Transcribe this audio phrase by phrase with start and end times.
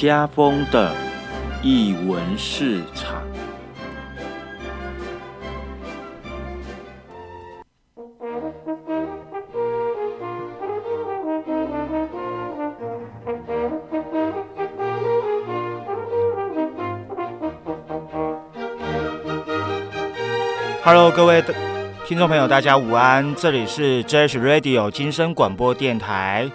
[0.00, 0.94] 家风的
[1.62, 3.20] 译文市场。
[20.82, 21.44] Hello，各位
[22.06, 26.50] 听众朋友，大家午安，这里是 Jazz Radio 金声广播电台。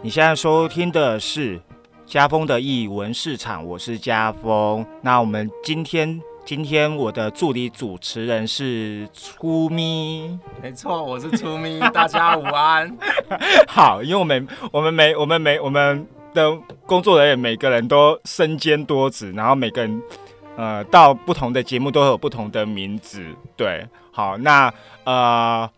[0.00, 1.60] 你现在收听的是
[2.08, 4.84] 家风的译文市场，我是家风。
[5.02, 12.96] 那我们今天，今天我的助理主持人是初咪，没错，我是初咪， 大家午安。
[13.68, 16.50] 好，因为我们我们每我们每我们的
[16.86, 20.02] 工作人员每个人都身兼多职，然后每个人。
[20.56, 23.24] 呃，到不同的节目都有不同的名字，
[23.56, 24.68] 对，好，那
[25.04, 25.70] 呃，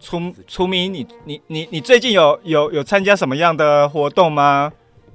[0.00, 4.72] 出出名，你你你你最近有有有参加什么样的活动吗？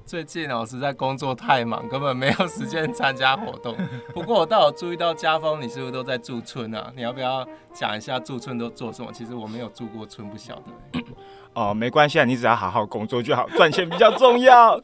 [0.09, 3.77] 最近哦，实在工作太忙，根本没有时间参加活动。
[4.11, 6.91] 不过我倒有注意到家风，你是不是都在驻村啊？
[6.95, 9.11] 你要不要讲一下驻村都做什么？
[9.13, 10.99] 其实我没有驻过村，不晓得。
[11.53, 14.81] 哦，没关系啊，你只要好好工作就好，赚钱比较重要。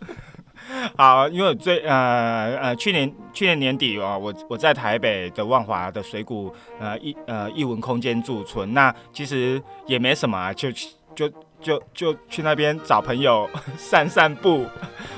[0.95, 10.71] 好，因为最呃呃去年去年年底哦，我我在台北的万华的水谷呃一呃艺文空间驻村，那其实也没什么啊，就
[11.15, 11.27] 就
[11.65, 14.67] 就就去那边找朋友 散散步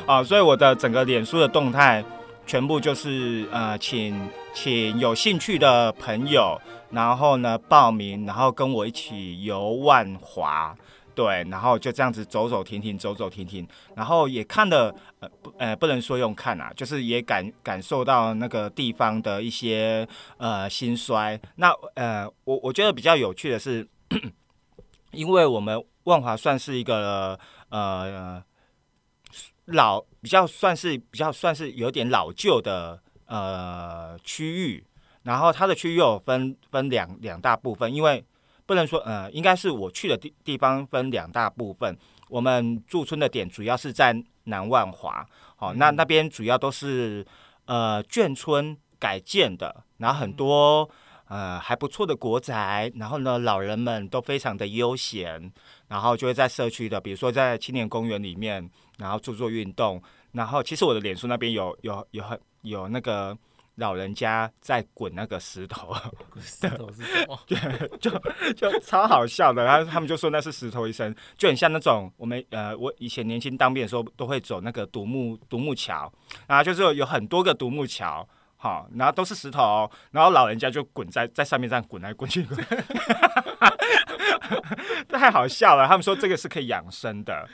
[0.06, 2.02] 啊，所以我的整个脸书的动态
[2.46, 6.58] 全部就是呃请请有兴趣的朋友，
[6.92, 10.74] 然后呢报名，然后跟我一起游万华。
[11.14, 21.40] 对，然后就这样子走走停停，走走停停，然后也看了，呃不，呃不能说用看啊，就是也感感受到那个地方的一些呃兴衰。
[21.56, 23.88] 那呃，我我觉得比较有趣的是，
[25.12, 28.44] 因为我们万华算是一个呃
[29.66, 34.86] 老，比较算是比较算是有点老旧的呃区域，
[35.24, 38.26] 然后它的区域有分分两两大部分，因为。
[38.68, 41.98] 不能说，呃，应该是我去的地地方分两大部分。
[42.28, 44.14] 我们驻村的点主要是在
[44.44, 45.26] 南万华，
[45.56, 47.26] 好，那那边主要都是
[47.64, 50.90] 呃眷村改建的，然后很多
[51.28, 55.52] 呃还不错的国宅，然后呢老人们都非常的悠闲，
[55.88, 60.02] 然后就会在社区的，比如说在青年公园里面，然后做做运动。
[60.32, 63.38] 然后其实我的脸书那边有有有很有那个。
[63.80, 65.94] 老人家在滚那个石头，
[66.42, 67.40] 石头是什么？
[68.02, 68.10] 就
[68.54, 76.12] 就超好笑的，然后他们就说那是石头医生，就很像那种我们呃，我以前年轻当兵的时候都会走那个独木独木桥，
[76.48, 82.46] 然后就是有很多个独木桥，好，然后都是石头，然后老人家就滚在在上面这样滚来滚去，
[85.08, 85.88] 太好笑了。
[85.88, 87.48] 他们说这个是可以养生的，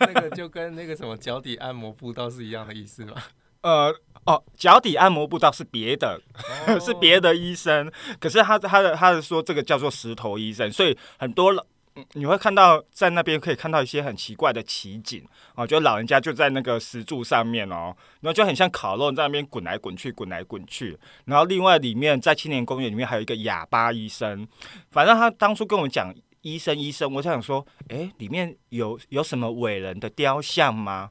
[0.00, 3.14] 那个就跟那个什么脚底按摩步道是一样的意思吗？
[3.62, 3.94] 呃。
[4.24, 6.20] 哦，脚底按摩步道是别的，
[6.80, 7.90] 是别的医生。
[8.20, 11.66] 可是他他的他的说这个叫做石头医生，所以很多老
[12.14, 15.22] 你会看到在那边可以看到一些很奇怪的奇景
[15.54, 20.98] 哦，就老人家就在那个石柱上面哦，然后就很像烤肉在那边滚来滚去，滚来滚去。
[21.26, 24.48] 然后另外里面在青年公园里面还有一个哑巴医生，
[24.90, 31.10] 反正他当初跟我们讲医生医生，我就想说，哎，里面有有什么伟人的雕像吗？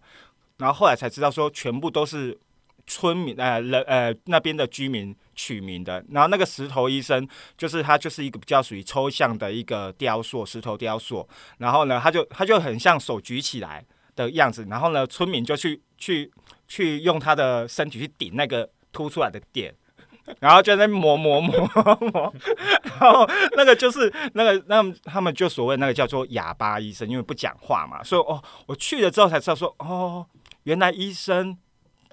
[0.58, 2.40] 然后后来才知道说全部都是。
[2.88, 11.28] 村民呃人呃那边的居民取名的，然后那个石头医生就是他就是一个比较属于抽象的一个雕塑，石头雕塑。
[11.57, 13.84] 然后呢，他就他就很像手举起来
[14.16, 14.68] 的样子。
[14.69, 16.31] 然后呢，村民就去去
[16.68, 19.74] 去用他的身体去顶那个凸出来的点，
[20.40, 21.68] 然后就在磨磨磨
[22.02, 22.31] 磨。
[23.00, 23.28] 然后
[23.58, 28.03] 那个就是那个那他们就所谓那个叫做哑巴医生，因为不讲话嘛。
[28.03, 30.23] 所以哦，我去了之后才知道说哦，
[30.66, 31.58] 原来医生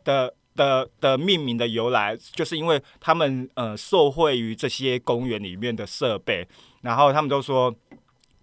[0.02, 0.32] 的。
[0.58, 6.46] 的的命名的由来，就是因为他们呃受惠于这些公园里面的设备，
[6.82, 7.72] 然后他们都说，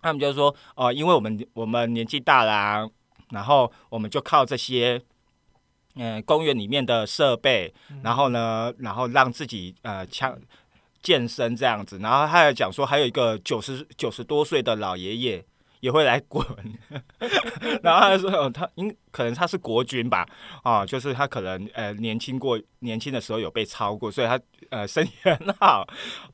[0.02, 2.90] 他们就说哦，因为我们我们年纪大啦，
[3.32, 5.02] 然后我们就靠这些
[5.96, 10.40] 嗯公园里面的设备，然后呢，然后让自己呃强
[11.02, 15.46] 健身这样子，然后他还讲说，还有一个九十九十多岁的老爷爷。
[15.86, 16.44] 也会来滚，
[17.84, 20.28] 然后他说：“他应可能他是国军吧，
[20.64, 24.40] 啊，就是他可能呃年轻过，年轻的时候有被超过，所以他
[24.72, 25.88] 呃身体很好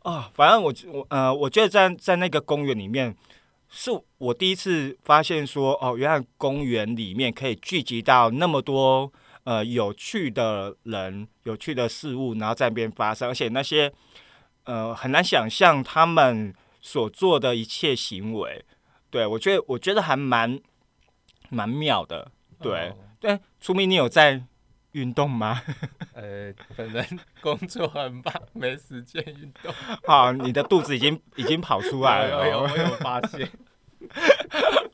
[0.03, 0.31] 啊。
[0.33, 3.13] 反正我我呃我觉得在在那个公园里面，
[3.68, 9.12] 是我第一次发现说哦，原来公园里面可以聚集到那么多
[9.44, 13.92] 呃有趣的人、有趣的事物，然后在那边发生，而且那些
[14.63, 18.63] 呃很难想象他们所做的一切行为。”
[19.12, 20.60] 对，我觉得我觉得还蛮
[21.50, 23.40] 蛮妙的，对对。
[23.60, 24.42] 出明，你有在
[24.94, 25.62] 运动吗？
[26.16, 27.06] 呃，本人
[27.42, 29.74] 工作很忙，没时间运动。
[30.08, 32.48] 好，你的肚子已经已经跑出来了。
[32.50, 33.50] 有有，我有发现。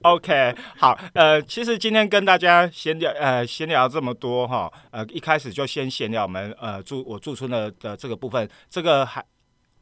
[0.01, 9.23] OK，好，呃，其实今天跟大家闲聊，呃，闲聊这么多哈，呃，一开始就先闲聊我们呃驻我驻村的的这个部分，这个还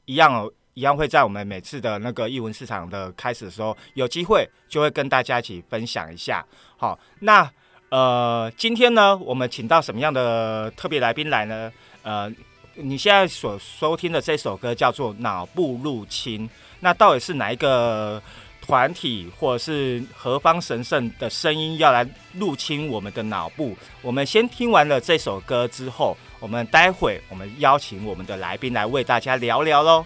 [0.05, 6.45] 一样哦，一样会在我们每次的那个艺文市场的开始的时候，有机会就会跟大家一起分享一下。
[6.77, 7.49] 好，那
[7.89, 11.71] 呃，今天呢，我们请到什么样的特别来宾来呢？
[12.03, 12.31] 呃，
[12.75, 16.47] 你现在所收听的这首歌叫做《脑部入侵》，
[16.79, 18.21] 那到底是哪一个？
[18.67, 23.77] 团体或者是何方神圣的声音要来入侵我们的脑部。
[24.01, 30.03] 我们先听完了这首歌之后，我们待会我们邀请我们的来宾来为大家聊聊喽。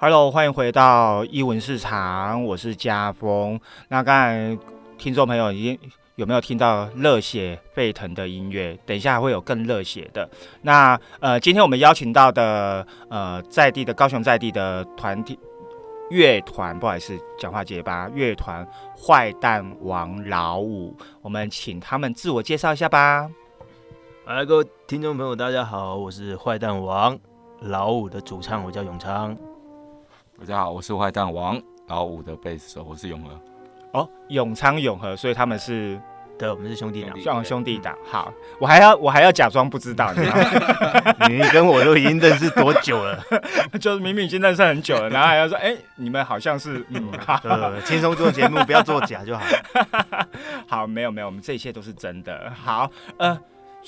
[0.00, 3.58] Hello，欢迎回到艺文市场，我是家峰。
[3.88, 4.56] 那刚才
[4.96, 5.78] 听众朋友已经
[6.14, 8.78] 有没有听到热血沸腾的音乐？
[8.86, 10.30] 等一下还会有更热血的。
[10.62, 15.36] 那呃，今天我们邀请到的呃在地的高雄在地的团体
[16.10, 18.64] 乐团，不好意思，讲话结巴，乐团
[18.96, 23.28] 坏蛋王老五，我们请他们自我介绍一下吧。
[24.26, 27.18] 来，各位听众朋友，大家好，我是坏蛋王
[27.62, 29.36] 老五的主唱，我叫永昌。
[30.40, 33.40] 大家好，我是坏蛋王老五的贝斯手，我是永和。
[33.92, 36.00] 哦，永昌永和，所以他们是
[36.38, 37.98] 对，我们是兄弟俩，像兄弟党。
[38.08, 41.26] 好，我还要我还要假装不知道，你知道吗？
[41.28, 43.20] 你跟我都已经认识多久了？
[43.80, 49.44] 就是明明已经认识很久了，然后还要说，哎、你们好像是嗯，好呃，轻松做节目，不要做假就好。
[50.68, 52.52] 好，没有没有，我们这一切都是真的。
[52.54, 52.88] 好，
[53.18, 53.36] 呃。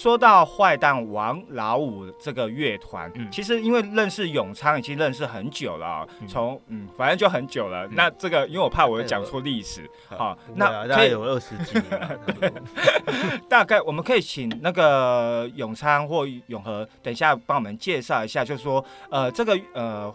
[0.00, 3.30] 说到坏蛋王老五这个乐团，嗯。
[3.30, 7.86] 其实因为认识永昌已经认识很久了从嗯反正就很久了。
[7.88, 12.52] 那这个因为我怕我会讲错历史，好、那大概有二十几年
[13.46, 20.10] 大概我们可以请那个永昌或永和，等一下帮我们介绍一下，就是说，呃，这个呃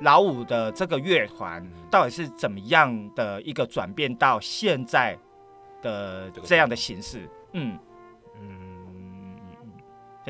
[0.00, 5.16] 老五的这个乐团到底是怎么样的一个转变到现在
[5.82, 7.20] 的这样的形式？
[7.20, 7.78] 嗯嗯，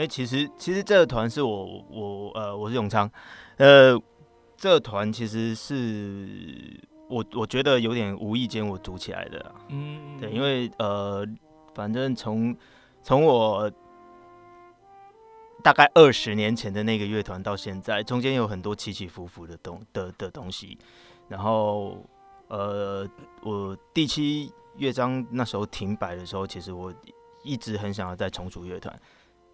[0.01, 3.11] 因为其实其实这个团是我我呃我是永昌，
[3.59, 3.95] 呃，
[4.57, 6.81] 这个团其实是
[7.11, 11.23] 我我觉得有点无意间我组起来的啊、嗯，对，因为呃，
[11.75, 12.57] 反正从
[13.03, 13.71] 从我
[15.63, 20.79] 大概二十年前的那个乐团到现在，中间有很多起起伏伏的东的的东西。
[21.29, 22.03] 然后
[22.49, 23.07] 呃，
[23.43, 26.91] 我第七乐章那时候停摆的时候，其实我
[27.45, 28.99] 一直很想要再重组乐团，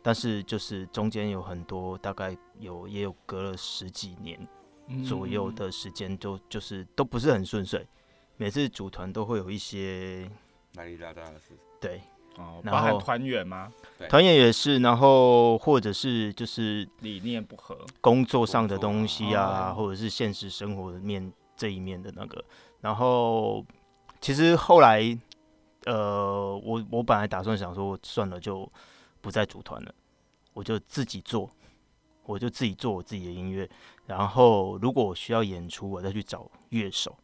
[0.07, 4.39] 但是就是中间有很多，大概有也有隔了十几年
[4.87, 7.85] 嗯左右的时间，就就是都不是很顺遂。
[8.37, 10.31] 每次组团都会有一些
[10.75, 11.59] 哪里拉大的事？
[11.81, 12.01] 对
[12.37, 13.73] 哦，然后包含团员吗？
[13.99, 22.45] 对团员也是，然后或者是就是理念不合，工作上的东西啊，哦或者是现实生活的面这一面的那个。
[22.81, 23.67] 然后
[24.21, 25.03] 其实后来，
[25.87, 28.71] 呃，我我本来打算想说算了，就
[29.27, 29.93] 不再组团了，
[30.53, 31.51] 我就自己做，
[32.23, 33.69] 我就自己做我自己的音乐。
[34.07, 37.19] 然后如果我需要演出，我再去找乐手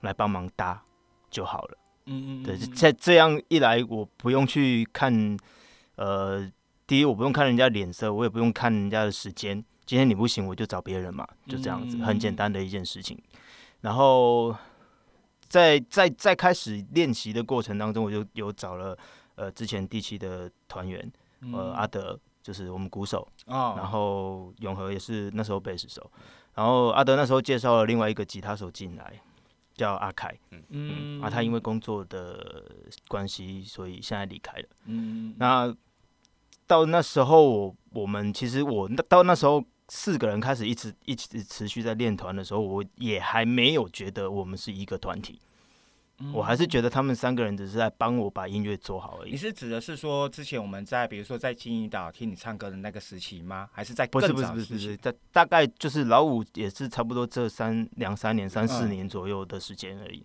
[0.00, 0.82] 来帮忙搭
[1.30, 1.78] 就好了。
[2.06, 5.38] 嗯嗯对，在这样一来，我不用去看，
[5.94, 6.50] 呃，
[6.88, 9.64] 第一我不用看人家脸色，我也不用看人家的时间。
[9.86, 13.16] 今天你不行，我就找别人嘛，就这样子，很简单的一件事情。
[13.80, 14.52] 然后
[15.48, 18.98] 在在在开始练习的过程当中，我就有找了
[19.36, 21.12] 呃之前第七的团员，
[21.52, 26.10] 呃阿德，就是我们鼓手，然后永和也是那时候贝斯手，
[26.54, 29.20] 然后阿德那时候介绍了另外一个吉他手进来，
[29.74, 30.36] 叫阿凯。
[30.50, 32.64] 嗯嗯啊，他因为工作的
[33.08, 34.68] 关系，所以现在离开了。
[34.86, 35.74] 嗯那
[36.66, 45.38] 到那时候我，我们其实我那到那时候四个人开始一直一直持续在练团的时候，我也还没有觉得我们是一个团体，
[46.32, 49.32] 我还是觉得他们三个人只是在帮我把音乐做好而已。
[49.32, 53.68] 你是指的是说，之前我们在比如说在金银岛听你唱歌的那个时期吗？
[53.72, 55.02] 还是在不是不是不是不是，早的时期？
[55.02, 60.24] 大大概就是老五也是差不多这三两三年、三四嗯年左右的时间而已，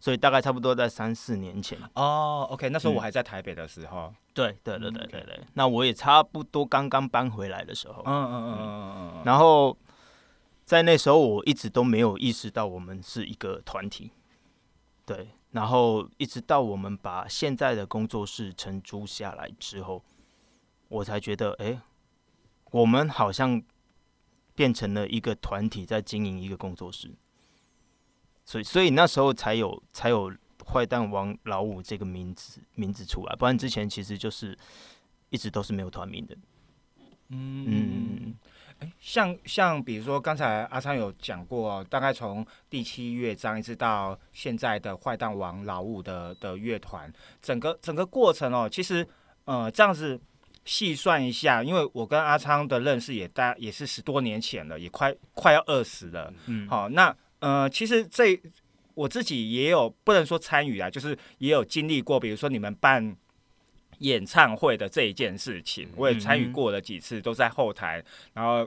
[0.00, 1.78] 所以大概差不多在三四年前。
[1.94, 8.02] 哦，OK，那时候我嗯还在台北的时候，对对对嗯对对对，那我也差不多刚刚搬回来的时候。
[8.04, 9.76] 嗯嗯嗯嗯嗯嗯，然后
[10.64, 14.10] 在那时候，我一直都没有意识到我们是一个团体，
[15.08, 15.28] 对。
[15.52, 20.04] 然后一直到我们把现在的工作室承租下来之后，
[20.88, 21.80] 我才觉得，哎，
[22.70, 23.62] 我们好像
[24.54, 27.10] 变成了一个团体在经营一个工作室，
[28.44, 30.30] 所以所以那时候才有才有
[30.66, 34.56] 坏蛋王老五这个名字名字出来，不然之前其实就是
[35.30, 36.36] 一直都是没有团名的。
[37.30, 37.64] 嗯，
[39.08, 47.10] 像像比如说刚才阿昌有讲过，大概从第七乐章一直到现在的坏蛋王老五的的乐团，
[47.40, 49.06] 整个整个过程哦，其实
[49.46, 50.20] 呃这样子
[50.66, 56.30] 细算一下，因为我跟阿昌的认识也大也是十多年前了，也快快要二十了。
[56.44, 58.38] 嗯，好，那呃其实这
[58.92, 63.16] 我自己也有不能说参与啊，就是也有经历过，比如说你们办。
[64.00, 68.00] 演唱会的这一件事情，我也参与过了几次，都在后台，
[68.32, 68.64] 然后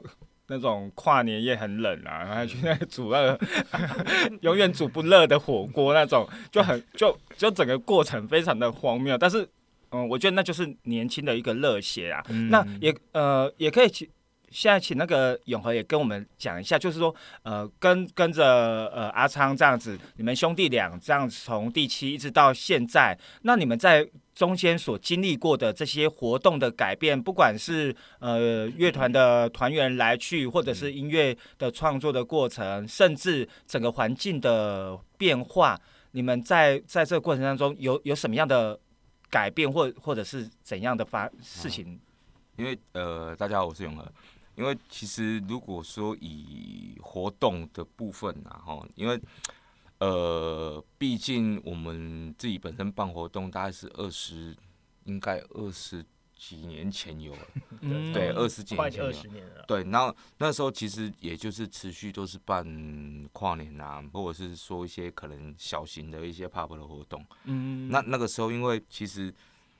[0.52, 3.40] 那种跨年夜很冷啊，然后去那煮那个
[4.42, 9.48] 永远煮不热的火锅，那种就很就就整个过程非常的荒谬，但是
[9.92, 14.06] 嗯，我觉得那就是年轻的一个热血啊，那也呃也可以请
[14.50, 18.46] 现在请那个永和也跟我们讲一下，就是说呃跟跟着
[18.94, 24.10] 呃阿昌这样子，你们兄弟俩这样从第七一直到现在，那你们在。
[24.34, 35.80] 中间所经历过的这些活动的改变，不管是呃乐团的团员来去，或者是音乐的创作的过程，甚至整个环境的变化，
[36.12, 38.80] 你们在在这个过程当中有有什么样的
[39.30, 42.00] 改变，或或者是怎样的发事情？
[42.56, 44.12] 因为呃，大家好，我是永和。
[44.56, 49.20] 因为其实如果说以活动的部分啊，哈，因为。
[50.02, 54.58] 呃，毕竟我们自己本身办活动，大概是二十，
[55.04, 56.04] 应该二十
[56.36, 57.48] 几年前有了，
[58.12, 59.44] 对，二十几年前有。
[59.68, 62.66] 对，那那时候其实也就是持续都是办
[63.32, 67.24] 跨年啊，或者是说一些可能小型的一些 pub 的活动。
[67.44, 67.88] 嗯。
[67.88, 69.32] 那那个时候，因为其实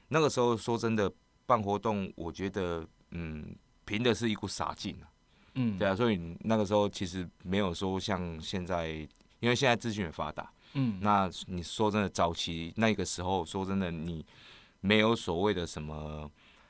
[0.10, 1.12] 那个时候说真的
[1.48, 5.10] 办活动，我觉得嗯，凭的是一股傻劲啊。
[5.56, 5.80] 嗯。
[5.80, 9.10] 对啊，所以那个时候其实没有说像现在。
[9.42, 14.24] 因为现在资讯也发达，嗯，那你说真的，早期那个时候，说真的，你
[14.82, 16.30] 没有所谓的什么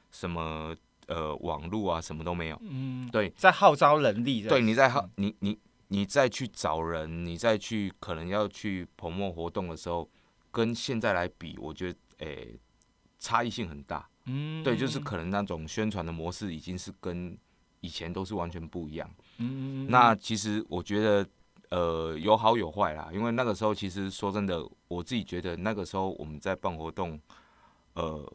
[0.10, 0.74] 什么
[1.08, 5.60] 呃网络啊，什么都没有，嗯，对，在号召人力，对，你在号你你
[5.90, 10.10] 你再去找人，你再去可能要去捧墨活动的时候，
[10.50, 12.58] 跟现在来比，我觉得诶
[13.20, 17.38] 差异性很大，嗯，对，就是可能那种宣传的模式已经是跟
[17.82, 21.28] 以前都是完全不一样，嗯，那其实我觉得。
[21.72, 27.18] 呃，有好有坏啦，因为那个时候其实说真的，我自己觉得那个时候我们在办活动，
[27.94, 28.30] 呃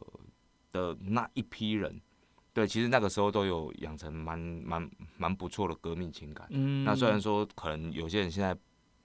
[0.71, 2.01] 的那一批人，
[2.51, 6.47] 对，其实那个时候都有养成蛮蛮蛮不错的革命情感。
[6.49, 6.83] 嗯。
[6.83, 8.57] 那虽然说可能有些人现在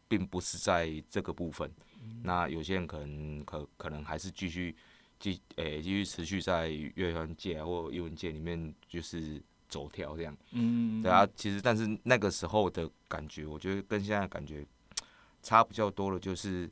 [0.09, 1.71] 并不是在这个部分，
[2.23, 4.75] 那有些人可能可可能还是继续
[5.21, 9.43] 继诶继续持续在乐团界或英文界里面就是。
[9.73, 14.62] 走跳这样，嗯，对啊，其实但是那个时候的感觉，我觉得跟现在感觉
[15.43, 16.71] 差比较多的，就是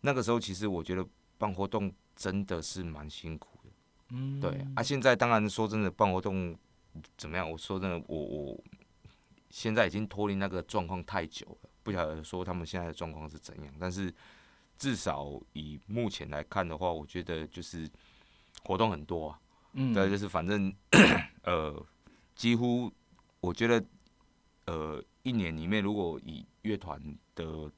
[0.00, 1.06] 那个时候其实我觉得
[1.38, 3.70] 办活动真的是蛮辛苦的，
[4.08, 6.58] 嗯，对啊，现在当然说真的办活动
[7.16, 7.48] 怎么样？
[7.48, 8.60] 我说真的，我我
[9.48, 14.12] 现在已经脱离那个状况太久了，不晓得说他们现在的状况是怎样，但是
[14.76, 17.88] 至少以目前来看的话，我觉得就是
[18.64, 19.40] 活动很多啊，
[19.74, 20.74] 嗯，对，就是反正
[21.44, 21.86] 呃。
[22.42, 22.92] 几乎，
[23.38, 23.84] 我觉得，
[24.64, 27.00] 呃，一年里面如果以乐团
[27.36, 27.70] 的，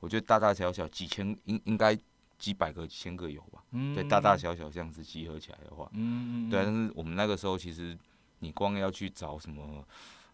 [0.00, 1.94] 我觉得大大小小几千，应应该
[2.38, 3.62] 几百个、几千个有吧？
[3.72, 6.64] 嗯，对，大大小小这样子集合起来的话，嗯嗯，对。
[6.64, 7.94] 但是我们那个时候其实，
[8.38, 9.84] 你光要去找什么，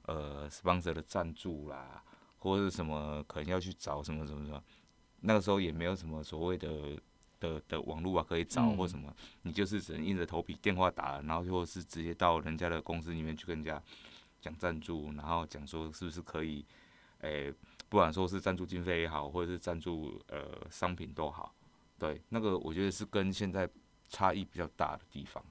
[0.03, 2.01] 呃，sponsor 的赞助啦，
[2.39, 4.63] 或者是什么，可能要去找什么什么什么，
[5.23, 6.97] 那个时候也没有什么所谓的。
[7.45, 13.81] 的的网络啊，可以找或什么，你就是只能硬着头皮电话打，然后或是直接到人家的公司里面去跟人家
[14.41, 16.65] 讲赞助，然后讲说是不是可以，
[17.21, 17.53] 诶，
[17.89, 21.55] 不管说是赞助经费也好，或者是赞助呃商品都好，
[21.99, 23.69] 对，那个我觉得是跟现在
[24.09, 25.45] 差异比较大的地方。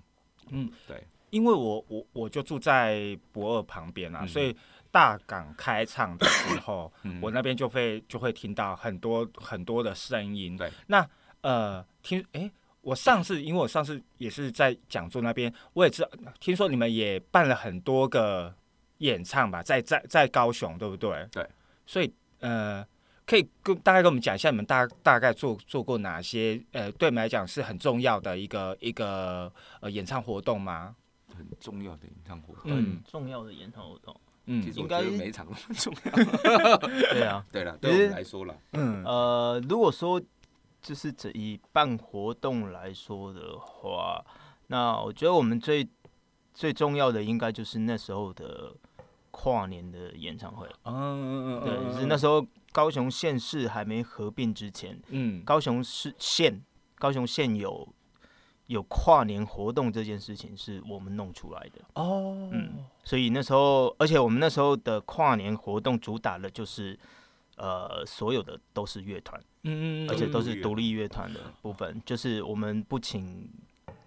[0.50, 4.55] 嗯，对，因为我我我就住在博尔旁边啊，所以
[4.91, 10.57] 大港开唱的时候，我那边就会就会听到很多很多的声音。
[10.57, 11.07] 对，那。
[11.43, 12.50] 呃，听，哎，
[12.81, 16.09] 我上次，因为我上次也是在讲座那边，我也知道，
[16.39, 18.53] 听说你们也办了很多个
[19.00, 21.27] 演唱吧，在在在高雄，对不对？
[21.31, 21.45] 对。
[21.85, 22.85] 所以，呃，
[23.25, 30.95] 可以跟大概跟我们讲一下，你们大大概做做过哪些，呃，对你们来讲是很重要的一个一个呃演唱活动吗？
[31.35, 36.77] 很重要的演唱活动，嗯，重要的演唱活动，嗯，应该每场都很重要。
[37.12, 40.21] 对啊， 对了，对我们来说了，嗯，呃，如果说。
[40.83, 44.23] 就是这以办活动来说的话，
[44.67, 45.87] 那我觉得我们最
[46.53, 48.75] 最重要的应该就是那时候的
[49.31, 50.67] 跨年的演唱会。
[50.83, 56.61] 嗯嗯嗯，对，是那时候高雄县市还没合并之前，嗯高雄市县
[56.99, 57.87] 高雄县有
[58.67, 61.81] 有跨年活动这件事情是我们弄出来的。
[61.95, 66.97] 哦，嗯，所以那时候，而且我们那时候的跨年活动主打的就是，
[67.63, 71.32] 呃，所有的都是乐团，嗯嗯，而且都是独立乐团。
[71.34, 73.50] 的部分，就是我们不请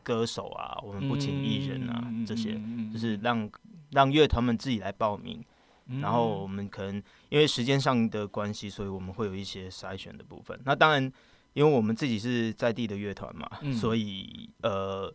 [0.03, 3.51] 歌手啊，我们不请艺人啊，这些，嗯就是让
[3.93, 5.43] 让乐团们自己来报名，
[5.87, 6.03] 嗯。
[6.03, 10.61] 然后我们可能因为时间上的关系，所以我们会有一些筛选的部分。
[10.67, 11.11] 那当然，
[11.55, 13.73] 因为我们自己是在地的乐团嘛，嗯。
[13.73, 15.11] 所以呃，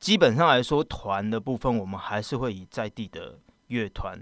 [0.00, 4.18] 基本上来说，团的部分我们还是会以在地的乐团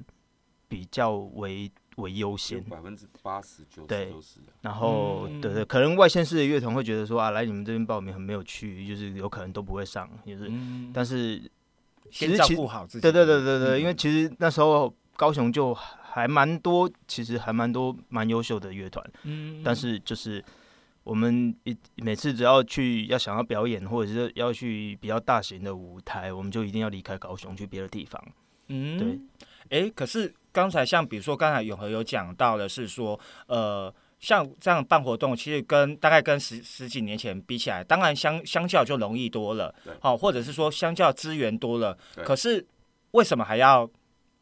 [0.68, 2.62] 比较为为优先。
[2.64, 4.46] 百分之八十九对十都是的。
[4.62, 11.38] 然后，嗯对对，可能外县市的乐团会觉得说啊，来你们这边报名很没有趣，就是有可能都不会上，就是，嗯，但是
[12.10, 13.80] 其先照实其顾好自己，对对对对对，嗯。
[13.80, 20.44] 因为其实那时候高雄就还蛮多，其实还蛮多蛮优秀的乐团，嗯，但是就是
[21.04, 28.22] 我们一每次只要去要想要表演，或者是要去比较大型的舞台，我们就一定要离开高雄去别的地方。
[28.68, 42.64] 嗯，对，哎，可是刚才像比如说刚才永和有讲到的是说，呃，像这样办活动，其实跟大概跟十十几年前比起来，当然相相较就容易多了对，好、或者是说相较资源多了，可是
[43.12, 43.88] 为什么还要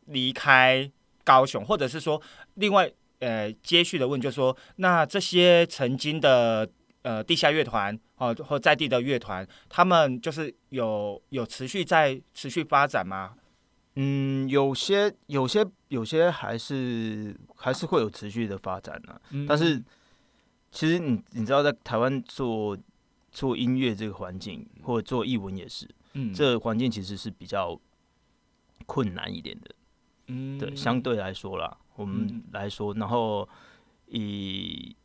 [0.06, 0.90] 离开
[1.24, 2.20] 高雄，或者是说
[2.54, 2.90] 另外
[3.20, 6.68] 呃接续的问，就是说那这些曾经的
[7.02, 13.34] 呃地下乐团哦或在地的乐团，他们就是有有持续在持续发展吗？
[14.02, 19.44] 嗯，有些有些有些还是还是会有持续的发展呢、嗯。
[19.46, 19.82] 但是
[20.70, 22.78] 其实你你知道，在台湾做
[23.30, 26.32] 做音乐这个环境，或者做译文也是，嗯。
[26.32, 27.78] 这个环境其实是比较
[28.86, 29.74] 困难一点的。
[30.28, 30.58] 嗯。
[30.58, 32.42] 对，相对来说啦，我们嗯。
[32.52, 33.46] 来说，然后
[34.06, 34.96] 以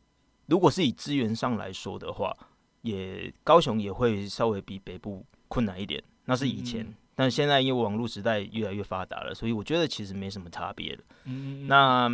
[0.46, 2.34] 如果是以资源上来说的话，
[2.80, 11.02] 也高雄也会稍微比北部困难一点，那是以前，嗯但现在因为网络时代越来越发达了，所以我觉得其实没什么差别的。
[11.24, 12.08] 嗯那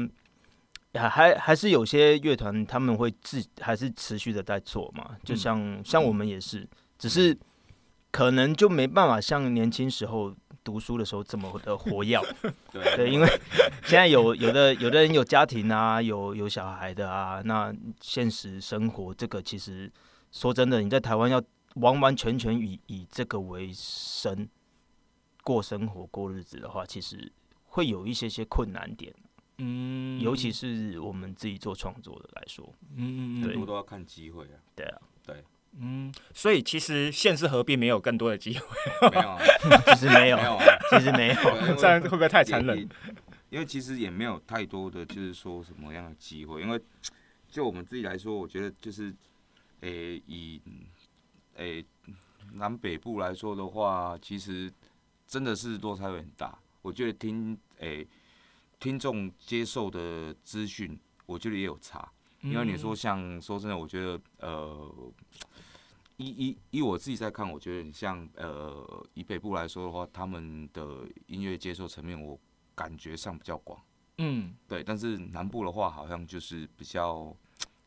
[0.94, 7.36] 还还还是有些乐团他们会自还是持续的在做嘛，就嗯像、像我们也是，只是
[8.10, 12.20] 可能就没办法像年轻时候读书的时候这么的活跃。
[12.70, 13.26] 对对，因为
[13.84, 19.90] 现在有有的有的人有家庭啊，有有小孩的啊，那现实生活这个其实
[20.30, 21.42] 说真的，你在台湾要
[21.76, 24.46] 完完全全以以这个为生
[25.42, 27.30] 过生活过日子的话，其实
[27.64, 29.14] 会有一些些困难点，
[29.58, 30.20] 嗯。
[30.20, 34.56] 尤其是我们自己做创作的来说，嗯很多都要看机会啊。
[34.74, 35.42] 对啊，对。
[35.78, 39.38] 嗯，所以其实县市合并没有更多的机会，没有啊，
[39.94, 42.86] 其实没有没，有啊， 其实没有，这样会不会太残忍？
[43.48, 46.60] 因为其实也没有太多的，就是说什么样的机会。
[46.60, 46.80] 因为
[47.48, 49.14] 就我们自己来说，我觉得就是，
[49.80, 50.60] 诶、以
[51.56, 51.84] 诶、
[52.52, 54.70] 南北部来说的话，其实
[55.32, 56.58] 真的是落差会很大。
[56.82, 58.06] 我觉得听诶、
[58.78, 62.06] 听众接受的资讯，我觉得也有差。
[62.42, 65.10] 因为你说像说真的，我觉得呃，
[66.18, 72.38] 依依依我自己在看，我觉得你像呃以北部来说的话，他们的音乐接受层面，我
[72.74, 73.80] 感觉上比较广，
[74.18, 74.84] 嗯对。
[74.84, 77.34] 但是南部的话，好像就是比较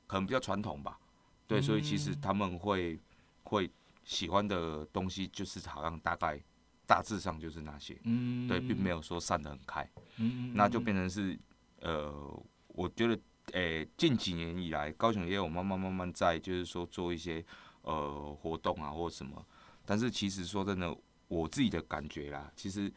[0.07, 0.97] 可能比较传统吧，
[1.45, 1.61] 对。
[1.61, 2.99] 所以其实他们会
[3.43, 3.69] 会
[4.03, 6.41] 喜欢的东西，就是好像大概
[6.87, 8.47] 大致上就是那些，嗯。
[8.47, 9.87] 对，并没有说散得很开。
[10.17, 11.37] 嗯那就变成是
[11.81, 13.19] 呃，我觉得
[13.51, 17.43] 诶、近几年以来，高雄也有慢慢慢慢在就是说做一些
[17.81, 19.45] 呃活动啊或什么，
[19.85, 20.95] 但是其实说真的，
[21.27, 22.91] 我自己的感觉啦，其实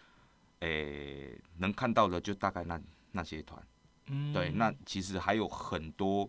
[0.61, 2.81] 诶、能看到的就大概那
[3.12, 3.61] 那些团，
[4.07, 4.33] 嗯。
[4.33, 6.29] 对，那其实还有很多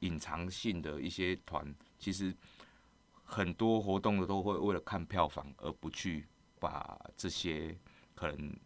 [0.00, 2.34] 隐藏性的一些团，其实
[3.22, 6.26] 很多活动的都会为了看票房而不去
[6.64, 7.76] 把这些
[8.14, 8.56] 可能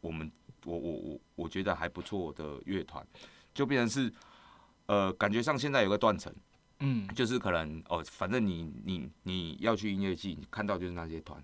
[0.00, 0.30] 我们
[0.64, 3.06] 我我我我觉得还不错的乐团，
[3.54, 4.12] 就变成是
[4.86, 6.34] 呃感觉上现在有个断层，
[6.80, 11.40] 嗯就是可能哦，反正你你你要去音乐季，你看到就是那些团，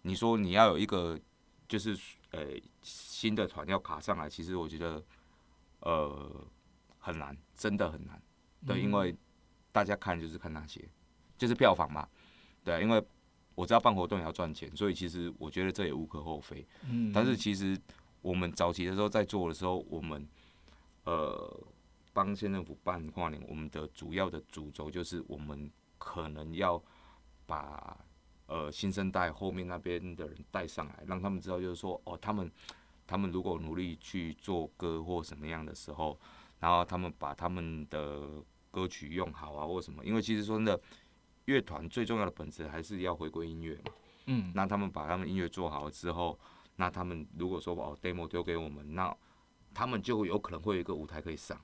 [0.00, 1.20] 你说你要有一个
[1.68, 1.94] 就是
[2.30, 2.46] 呃
[2.82, 5.04] 新的团要卡上来，其实我觉得
[5.80, 6.46] 呃
[6.98, 8.20] 很难，真的很难。
[8.66, 9.14] 对，因为
[9.70, 10.88] 大家看就是看那些，
[11.36, 12.08] 就是票房嘛。
[12.64, 13.04] 对，因为
[13.54, 16.66] 我知道办活动也要赚钱，所以其实我觉得这也无可厚非。
[16.88, 17.78] 嗯但是其实
[18.20, 20.26] 我们早期的时候在做的时候，我们
[21.04, 21.60] 呃
[22.12, 26.82] 帮县政府办跨年，我们的主要的主轴就是我们可能要
[27.46, 27.96] 把
[28.46, 32.50] 呃新生代后面那边的人带上来，让他们知道，就是说哦，他们
[33.06, 36.18] 他们如果努力去做歌或什么样的时候，
[36.60, 40.80] 然后他们把他们的歌曲用好啊，或什么，因为其实说真的，
[41.46, 43.92] 乐团最重要的本质还是要回归音乐嘛。
[44.26, 44.52] 嗯。
[44.54, 46.38] 那他们把他们音乐做好了之后，
[46.76, 49.14] 那他们如果说把 demo 丢给我们，那
[49.74, 51.58] 他们就有可能会有一个舞台可以上，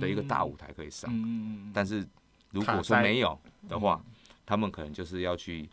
[0.00, 1.10] 的一个大舞台可以上。
[1.12, 2.06] 嗯但是
[2.50, 3.38] 如果说没有
[3.68, 4.02] 的话，
[4.44, 5.68] 他们可能就是要去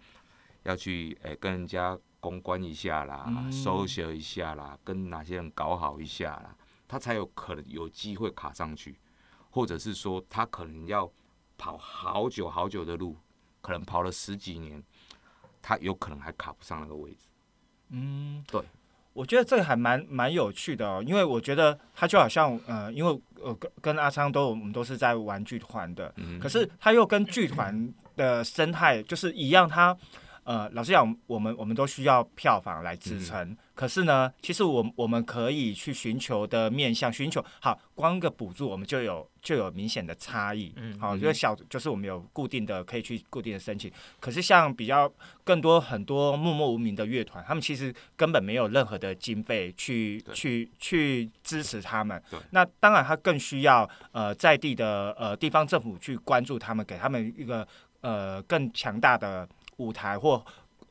[0.63, 6.55] 要去诶跟人家公关一下啦，收拾一下啦，跟哪些人搞好一下啦，
[6.87, 8.99] 他才有可能有机会卡上去，
[9.49, 11.09] 或者是说他可能要
[11.57, 13.17] 跑好久好久的路，
[13.67, 14.81] 可能跑了十几年，
[15.61, 17.27] 他有可能还卡不上那个位置。
[17.89, 18.61] 嗯，对。
[19.11, 29.93] 我觉得这个还蛮蛮有趣的哦，因为我觉得他就好像呃，因为呃跟跟阿昌都我们都是在玩剧团的，可是他又跟剧团的生态就是一样，他。
[30.47, 33.53] 呃，老实讲，我们我们都需要票房来支撑。
[33.75, 40.73] 可是呢，其实我我们可以去寻求的面向，寻求好，光个补助我们就有就有明显的差异。
[40.77, 43.91] 嗯，好，因为小就是我们有固定的可以去固定的申请。
[44.21, 45.11] 可是像比较
[45.43, 52.23] 更多很多默默无名的乐团，他们其实根本没有任何的经费去去去支持他们。
[52.51, 57.67] 那当然他更需要呃在地的呃地方政府去关注他们，给他们一个
[57.99, 59.45] 呃更强大的。
[59.77, 60.45] 舞台或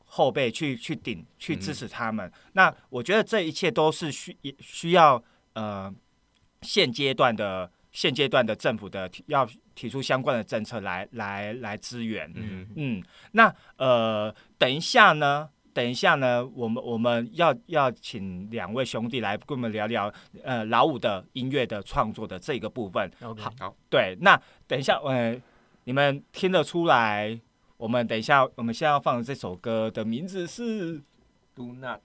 [0.09, 5.21] 后辈去去顶去支持他们，那我觉得这一切都是需需要
[5.53, 5.93] 呃
[6.61, 9.45] 现阶段的现阶段的政府的要
[9.75, 12.31] 提出相关的政策来来来支援。
[12.35, 23.11] 嗯嗯，那呃等一下呢，等一下呢，我们我们要要请两位兄弟来跟我们聊聊呃老五的音乐的创作的这个部分。
[23.59, 25.37] 好，对，那等一下呃
[25.83, 27.37] 你们听得出来？
[27.77, 30.99] 我们等一下，我们现在要放的这首歌的名字是
[31.55, 31.99] 《Do Not》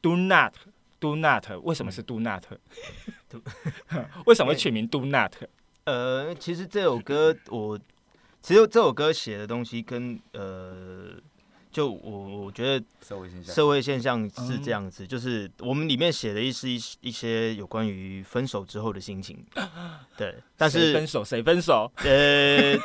[0.00, 2.44] ，Do Not，Do Not，为什么是 Do Not？
[4.26, 5.32] 为什么会取名 Do Not？
[5.84, 7.78] 呃，其实这首歌我，
[8.40, 11.20] 其实这首歌写的东西跟呃。
[11.74, 19.44] 就我我觉得社会现象社会现象是这样子，就是我们里面写的一是一一些有关于分手之后的心情，
[20.16, 21.90] 对，但是分手谁分手？
[21.96, 22.78] 呃，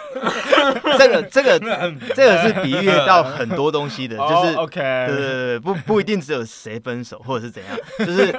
[0.98, 1.60] 这个这个
[2.16, 8.36] 这个是比喻到很多东西的，就是 OK，对对对，不不一定只有谁分手或者是怎样， 就是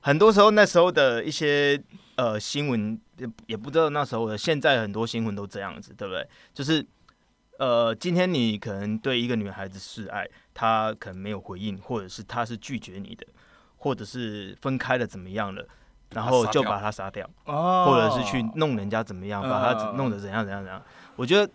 [0.00, 1.80] 很多时候那时候的一些
[2.16, 6.26] 呃新闻也也不知道那时候的，现在很多新闻都这样子，对不对？
[6.52, 6.84] 就是。
[7.58, 13.26] 呃，今天你可能对一个女孩子示爱，她可能没有回应，或者是她是拒绝你的，
[13.78, 15.66] 或者是分开了怎么样了，
[16.10, 20.82] 然后就把她杀掉，或者是去弄人家怎么样，把她弄得怎样怎样怎样。
[21.16, 21.50] 我觉得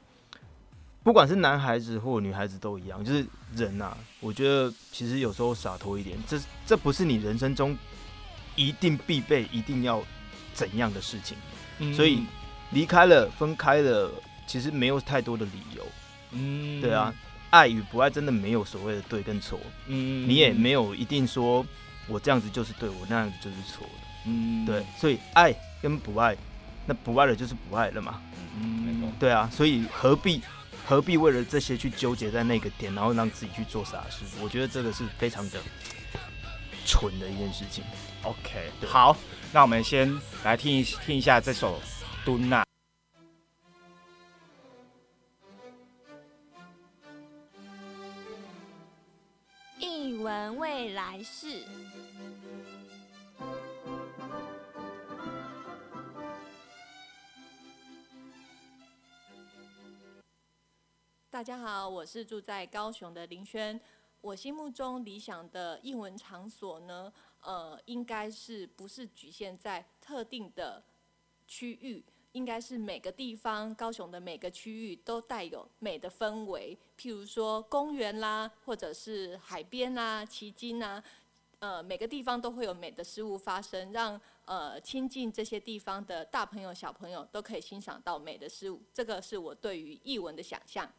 [1.03, 3.23] 不管是男孩子或女孩子都一样，就是
[3.55, 7.77] 人呐，我觉得其实有时候洒脱一点，这这不是你人生中
[8.55, 10.01] 一定必备、一定要
[10.53, 11.37] 怎样的事情，
[11.93, 12.23] 所以
[12.71, 14.09] 离开了，分开了。
[14.51, 15.87] 其实没有太多的理由，
[16.31, 17.13] 嗯，对啊，
[17.51, 21.65] 爱与不爱真的没有所谓的对跟错，嗯，你也没有一定说
[22.05, 26.35] 我这样子就是对，我那样子就是错的，嗯，对，所以爱跟不爱，
[26.85, 28.21] 那不爱了就是不爱了嘛，
[28.59, 30.41] 嗯，没错，对啊，所以何必
[30.85, 34.25] 何必为了这些去纠结在那个点，然后让自己去做傻事？
[34.41, 35.61] 我觉得这个是非常的
[36.85, 37.85] 蠢的一件事情。
[38.23, 39.15] OK，好，
[39.53, 41.79] 那我们先来听一听一下这首
[42.25, 42.37] 《Do
[50.01, 50.51] 译文》。
[50.55, 51.63] 未来事。
[61.29, 63.79] 大家好，我是住在高雄的林轩。
[64.21, 70.83] 我心目中理想的译文场所呢，呃，应该是不是局限在特定的
[71.47, 72.03] 区域。
[72.33, 81.03] 应该是每个地方，高雄的每个区域都带有美的氛围，譬如说公园啦，或者是海边啦、奇经呐，
[81.59, 88.81] 呃，每个地方都会有美的事物发生，让呃亲近这些地方的大朋友、小朋友都可以欣赏到美的事物。
[88.93, 90.89] 这个是我对于译文的想象。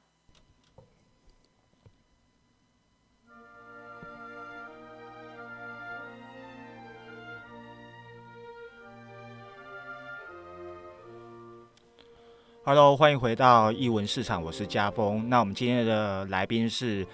[12.65, 15.29] Hello，欢迎回到译文市场，我是家峰。
[15.29, 17.05] 那我们今天的来宾是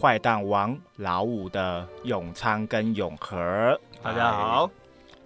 [0.00, 4.70] 坏蛋王老五的永昌跟永和，大家好。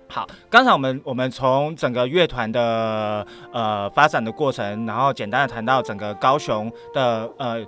[0.09, 7.63] 好，刚才我们我们从整个乐团的呃发展的过程，然后简单的谈到整个高雄的呃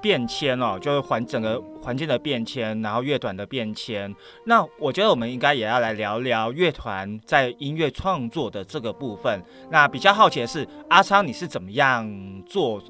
[0.00, 4.14] 变迁哦，就是环整个环境的变迁，然后乐团的变迁。
[4.44, 9.42] 那我觉得我们应该也要来聊聊乐团在音乐创作的这个部分。
[9.70, 12.08] 那比较好奇的是，阿昌你是怎么样
[12.46, 12.82] 做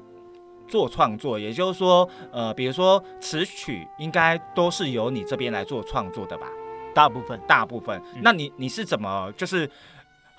[0.67, 1.39] 做创作？
[1.39, 6.47] 也就是说，呃，比如说词曲应该都是由你这边来做创作的吧？
[6.93, 8.01] 大部分，大部分。
[8.21, 9.69] 那你你是怎么就是？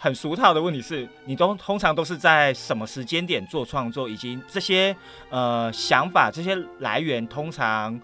[0.02, 4.96] 很俗套的问题是，你都通常都是在什么时间点做创作，以及这些
[5.28, 8.00] 呃想法、这些来源通常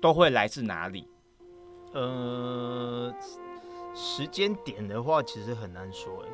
[0.00, 1.06] 都会来自哪里？
[1.92, 3.14] 呃，
[3.94, 6.24] 时间点的话，其实很难说，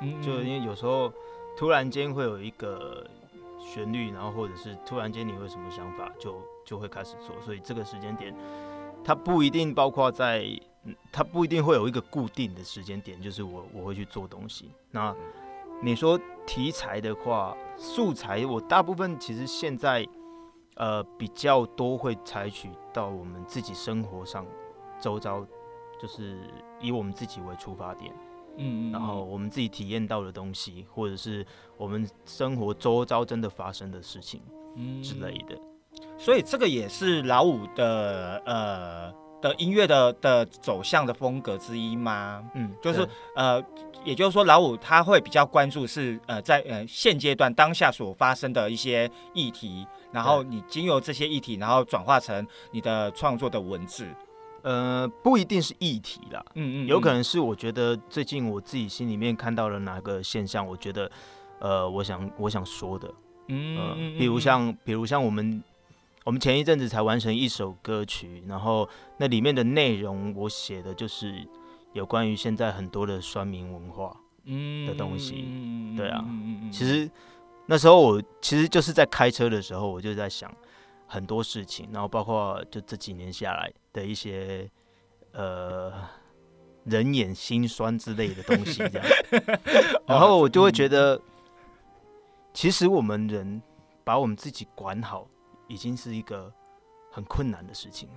[0.00, 1.12] 哎，就因为有时候
[1.54, 3.06] 突然间会有一个
[3.60, 8.34] 旋律，然后或者是突然间你有什么想法，就就会开始做，所以这个时间点
[9.04, 10.48] 它不一定包括在。
[11.12, 14.70] 它不一定会有一个固定的时间点，就是我我会去做东西。
[14.90, 15.14] 那
[15.82, 20.06] 你说题材的话，素材我大部分其实现在
[20.76, 24.46] 呃比较多会采取到我们自己生活上
[24.98, 25.46] 周遭，
[26.00, 26.38] 就是
[26.80, 28.14] 以我们自己为出发点，
[28.56, 34.40] 嗯，然后我们自己体验到的东西，或者是我们生活周遭真的发生的事情，
[34.76, 35.58] 嗯之类的。
[36.16, 39.27] 所以这个也是老五的呃。
[39.40, 42.42] 的音乐的的走向的风格之一吗？
[42.54, 43.62] 嗯，就是呃，
[44.04, 54.06] 也就是说，老五他会比较关注是呃，在呃现阶段当下所发生的一些议题，然后你经由这些议题，然后转化成你的创作的文字。
[54.62, 61.10] 呃，不一定是议题啦，嗯嗯，有可能是我觉得最近我自己心里面看到了哪个现象，我觉得
[61.60, 63.08] 呃，我想我想说的，
[63.46, 65.62] 嗯，比如像比如像我们。
[66.28, 68.86] 我们前一阵子才完成一首歌曲，然后
[69.16, 71.34] 那里面的内容我写的就是
[71.94, 74.14] 有关于现在很多的酸民文化
[74.86, 75.94] 的东西。
[75.96, 76.22] 对啊，
[76.70, 77.10] 其实
[77.64, 80.54] 那时候我其实就是在开车的时候，我就在想
[81.06, 84.70] 很多事情，然后包括就这几年下来的一些
[85.32, 85.90] 呃
[86.84, 89.06] 人眼心酸之类的东西，这样，
[90.06, 91.18] 然后我就会觉得，
[92.52, 93.62] 其实我们人
[94.04, 95.26] 把我们自己管好。
[95.68, 96.52] 已经是一个
[97.12, 98.08] 很困难的事情，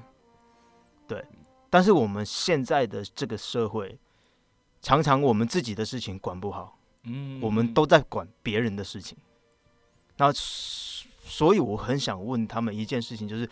[1.08, 1.24] 对。
[1.70, 3.98] 但是我们现在的这个社会，
[4.82, 9.18] 常常我们自己的事情管不好，嗯，我们都在管别人的事情。
[10.18, 13.50] 那所以我很想问他们一件事情，就是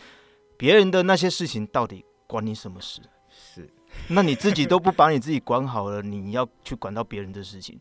[0.57, 3.01] 别人的那些事情到底关你什么事？
[3.29, 3.69] 是，
[4.09, 7.79] 那你自己都不把你自己管好了，你要去管到别人的事情？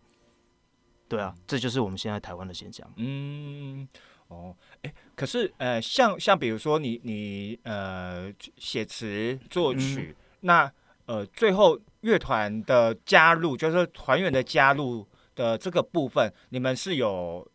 [1.08, 2.88] 对啊，这就是我们现在台湾的现象。
[2.96, 3.88] 嗯。
[4.28, 10.70] 哦，哎，可是呃，像像比如说你你呃写词作曲，那
[11.06, 17.50] 呃最后乐团的加入，就是团员的加入的这个部分，你们是有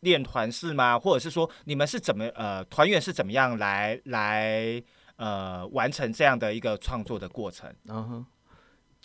[0.00, 0.98] 练团式吗？
[0.98, 4.82] 或者是说你们是怎么呃团员是怎么样来来
[5.16, 7.70] 呃完成这样的一个创作的过程？
[7.86, 8.26] 嗯哼。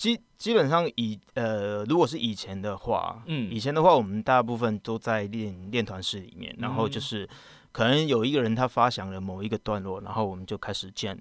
[0.04, 7.26] 基基本上以呃，如果是以前的话，嗯，以前的话，我们大部分都在练练团室里面，然后就是
[7.72, 11.18] 可能有一个人他发想了某一个段落，然后我们就开始 jam，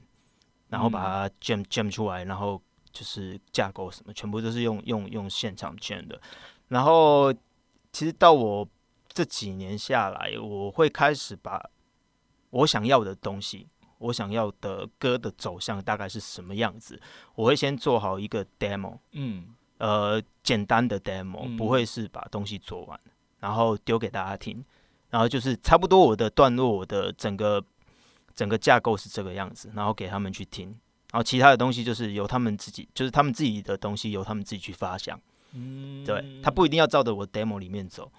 [0.69, 6.21] 然后把它 jam jam 出来，然后就是架构什么，全部都是用用用现场 jam 的。
[6.67, 7.33] 然后
[7.93, 8.69] 其实到我
[9.07, 11.71] 这几年下来，我会开始把
[12.51, 13.69] 我想要的东西。
[14.03, 17.01] 我想要的歌的走向大概是什么样子？
[17.37, 23.01] 我会先做好一个 demo，嗯，呃，简单的 demo，不会是把东西做完，
[23.39, 24.65] 然后丢给大家听，
[25.09, 27.65] 然后就是差不多我的段落，我的整个
[28.35, 30.67] 整个架构是这个样子，然后给他们去听，
[31.13, 35.21] 然后其他的东西就是由他们自己，就是他们自己的东西由他们自己去发想，
[35.53, 38.11] 嗯，对他不一定要照着我 demo 里面走，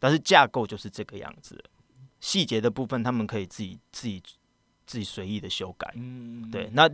[0.00, 1.62] 但是架构就是这个样子，
[2.18, 4.20] 细节的部分他们可以自己自己。
[4.88, 6.88] 自己随意的修改，嗯，对，那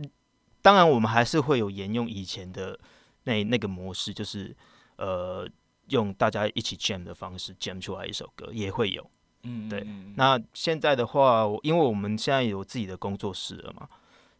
[0.61, 2.77] 当然我们还是会有沿用以前的
[3.23, 4.53] 那那个模式，就是
[4.97, 5.47] 呃
[5.87, 9.09] 用大家一起 jam 的方式 jam 出来一首歌也会有，
[9.43, 9.87] 嗯，对。
[10.15, 13.87] 那现在的话，因为我们现在有自己的工作室了嘛，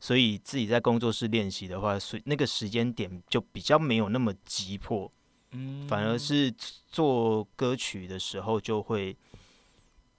[0.01, 5.09] 所以自己在工作室练习的话，所以那个时间点就比较没有那么急迫，
[5.51, 6.53] 嗯，反而是
[6.89, 9.15] 做歌曲的时候就会，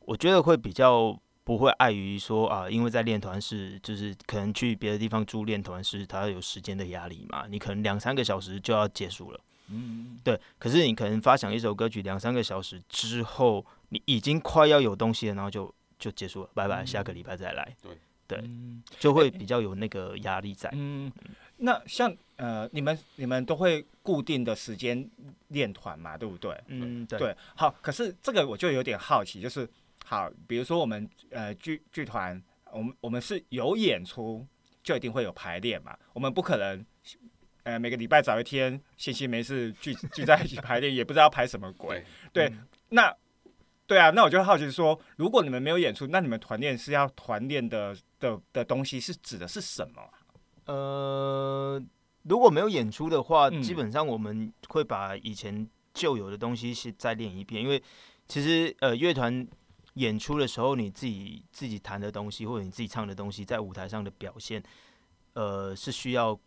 [0.07, 1.21] 我觉得会比较。
[1.47, 10.41] 不会碍于说啊，因为在练团是就是可能去别的地方住练团是他有时间的压力嘛，你可能两三个小时就要结束了，嗯，对。
[10.59, 18.51] 可是你可能发想一首歌曲两三个小时之后，你已经快要有东西了，然后就就结束了，拜拜，下个礼拜再来，对对，
[18.99, 20.69] 就会比较有那个压力在。
[20.73, 21.13] 嗯，
[21.59, 25.09] 那像呃，你们你们都会固定的时间
[25.47, 26.61] 练团嘛，对不对？
[26.67, 27.33] 嗯，对。
[27.55, 29.71] 好，可是这个我就有点好奇，就是。
[30.09, 32.41] 好，比如说我们呃剧剧团，
[32.73, 34.47] 我们我们是有演出，
[34.85, 36.87] 就一定会有排练嘛，我们不可能。
[37.65, 42.05] 呃，每个礼拜找一天，闲闲没事聚聚在一起排练，也不知道排什么 鬼。
[42.33, 42.49] 对，
[42.91, 43.13] 那
[43.89, 50.03] 对啊，那我就好奇说，如果你们没有演出，那你们团练是要团练的的的东西是指的是什么？
[50.67, 51.83] 呃，
[52.23, 57.83] 如果没有演出的话，基本上我们会把以前旧有的东西是再练一遍，因为
[58.29, 59.45] 其实呃，乐团
[59.97, 64.63] 演出的时候，你自己自己弹的东西或者你自己唱的东西，在舞台上的表现，
[65.35, 66.39] 呃，是需要。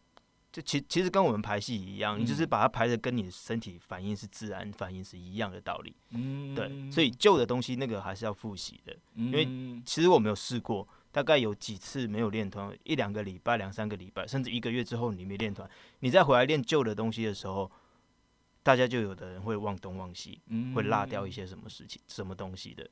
[0.51, 5.95] 就其其实跟我们排戏一样，你就是把它排的跟你的身体反应是自然反应是一样的道理。
[6.09, 9.45] 嗯，对，所以旧的东西那个还是要复习的，因为
[9.85, 17.71] 其实我没有试过，大概有几次没有练团，一两个礼拜、两三个礼拜，甚至一个月之后你没练团，你再回来练旧的东西的时候，
[18.63, 20.41] 大家就有的人会忘东忘西，
[20.73, 22.89] 会落掉一些什么事情、什么东西的。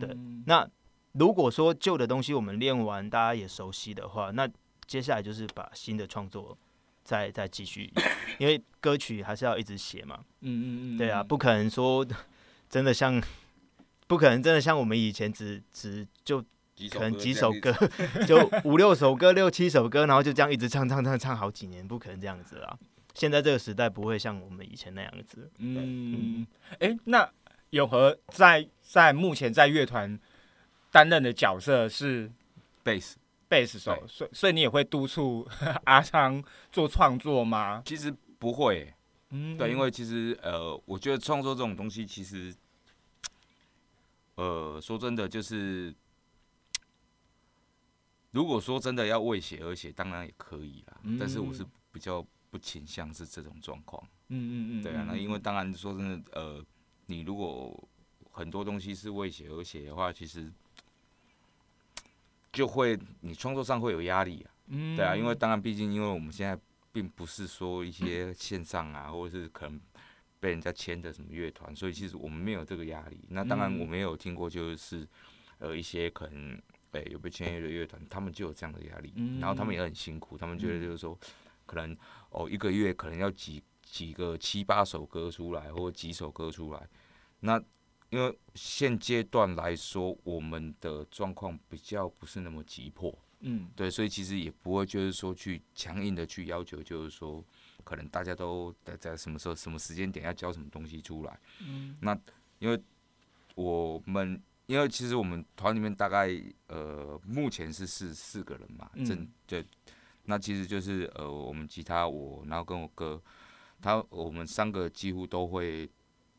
[0.00, 0.68] 对，那
[1.12, 4.48] 如果说旧的东西我们练完，大家也熟悉的话，那
[4.86, 6.56] 接下来就是把新的创作。
[7.04, 7.90] 再再继续，
[8.36, 10.20] 因为歌曲还是要一直写嘛。
[10.42, 10.98] 嗯嗯嗯。
[10.98, 12.06] 对啊，不可能说
[12.68, 13.18] 真的像，
[14.06, 16.38] 不可能真的像我们以前只只就
[16.90, 17.72] 可能几首歌，
[18.26, 22.78] 就五六首歌、六七首歌，然后就这样一直唱唱唱唱好几年，不可能这样子啊。
[23.14, 25.50] 现在这个时代不会像我们以前那样子。
[25.60, 26.46] 嗯。
[26.78, 27.26] 哎，那
[27.70, 30.18] 永和在在目前在乐团
[30.90, 32.30] 担任的角色是
[32.82, 33.16] 贝斯。
[33.50, 35.48] 贝斯手，所以所以你也会督促
[35.84, 37.80] 阿昌做创作吗？
[37.86, 38.92] 其实不会，
[39.30, 42.54] 嗯，对，因为其实呃，我觉得创作这种东西，其实，
[44.34, 45.94] 呃，说真的，就是
[48.32, 56.62] 如果说真的要为写而写，当然也可以啦，但是我是比较不倾向是这种状况，嗯嗯嗯，对啊，那因为当然说真的，呃，
[57.08, 57.88] 你如果
[58.30, 60.50] 很多东西是为写而写的话，其实。
[62.50, 66.58] 就会你创作上会有压力啊，嗯，对啊，因为当然毕竟因为我们现在
[66.90, 69.78] 并不是说一些 线上啊，或者是可能
[70.40, 73.20] 被人家签的什么乐团，所以其实我们没有这个压力。
[73.28, 75.06] 那当然我们也有听过，就是
[75.58, 76.60] 呃一些可能
[76.92, 81.16] 哎有被签约的乐团，他们就有这样的压力，然后他们也很辛苦，他们觉得就是说
[81.66, 81.96] 可能
[82.30, 86.88] 哦一个月可能要几几个七八首歌出来，或几首歌出来，
[87.40, 87.62] 那。
[88.10, 97.44] 因为现阶段来说，我们的状况比较不是那么急迫，嗯，对，所以其实也不会就是说去强硬的去要求，就是说
[97.84, 102.18] 可能大家都在在什么时候、什么时间点要交什么东西出来，嗯，那
[102.60, 102.82] 因为
[103.54, 106.30] 我们因为其实我们团里面大概
[106.68, 109.62] 呃目前是四四个人嘛，正对，
[110.24, 113.22] 那其实就是呃我们吉他我，然后跟我哥，
[113.80, 115.88] 他我们三个几乎都会。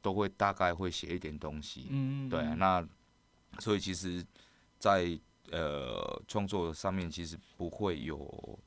[0.01, 2.81] 都会大概会写一点东西，嗯，对，那
[3.59, 4.25] 所以其实，
[4.77, 5.19] 在
[5.51, 8.57] 呃创作上面其实不会有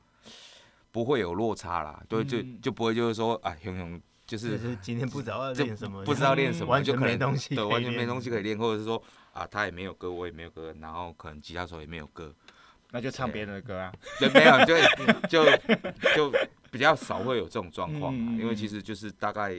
[0.90, 12.30] 不会有落差啦，对，就就不会就是说啊，熊熊就是今天不知道练什么，不知道练什么，完全没东西，对，完全没东西可以练，或者是说啊，他也没有歌，我也没有歌，然后可能吉他手也没有歌，
[12.90, 14.76] 那就唱别人的歌啊，对，没有，就
[15.30, 15.50] 就
[16.14, 16.32] 就
[16.72, 19.52] 比较少会有这种状况，因为其实就是大概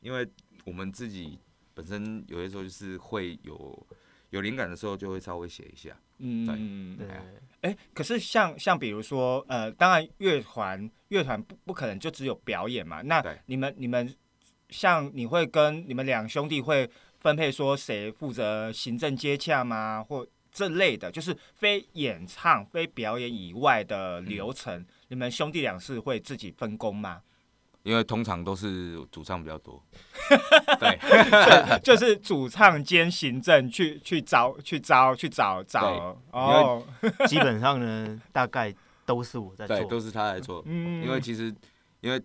[0.00, 0.26] 因为。
[0.66, 1.38] 我们自己
[1.72, 3.86] 本身有些时候就是会有
[4.28, 5.98] 有灵感的时候，就会稍微写一下。
[6.18, 7.08] 嗯，对，
[7.62, 13.00] 哎，可是像像比如说，呃，当然乐团乐团不不可能就只有表演嘛。
[13.00, 14.14] 那你们你们
[14.68, 20.04] 像你会跟你们两兄弟会分配说谁负责行政接洽吗？
[20.06, 27.20] 或这类的，就是非演唱非表演以外的流程，你们兄弟俩是会自己分工吗？
[27.82, 29.82] 因为通常都是主唱比较多，
[30.78, 30.98] 对，
[31.82, 36.82] 就是主唱兼行政去去招去招去找找哦，
[37.26, 38.72] 基本上呢，大概
[39.04, 41.52] 都是我在做，都是他在做，嗯，因为其实
[42.02, 42.22] 因为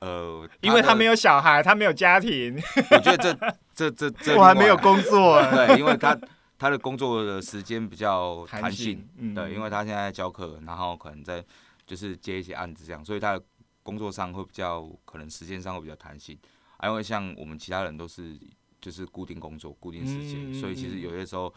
[0.00, 2.54] 呃，因为他没有小孩，他没有家庭，
[2.92, 3.34] 我觉得这
[3.74, 6.16] 这这这我还没有工作，对，因为他
[6.58, 9.02] 他的工作的时间比较弹性，
[9.34, 11.42] 对，因为他现在教课，然后可能在
[11.90, 13.44] 就是接一些案子这样，所以他的。
[13.82, 16.38] 工作上会比较可能时间上会比较弹性，
[16.84, 18.38] 因为像我们其他人都是
[18.78, 21.52] 就是固定工作、固定时间，所以其实有些时候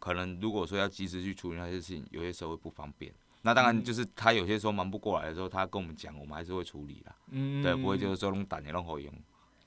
[0.00, 3.14] 可能如果说要及时去处理那些事情，有些时候会不方便。
[3.42, 7.14] 那当然就是他有些时候忙不过来的时候，他跟我们讲，我们还是会处理的，
[7.62, 9.14] 对，不会就是说弄胆也弄好用，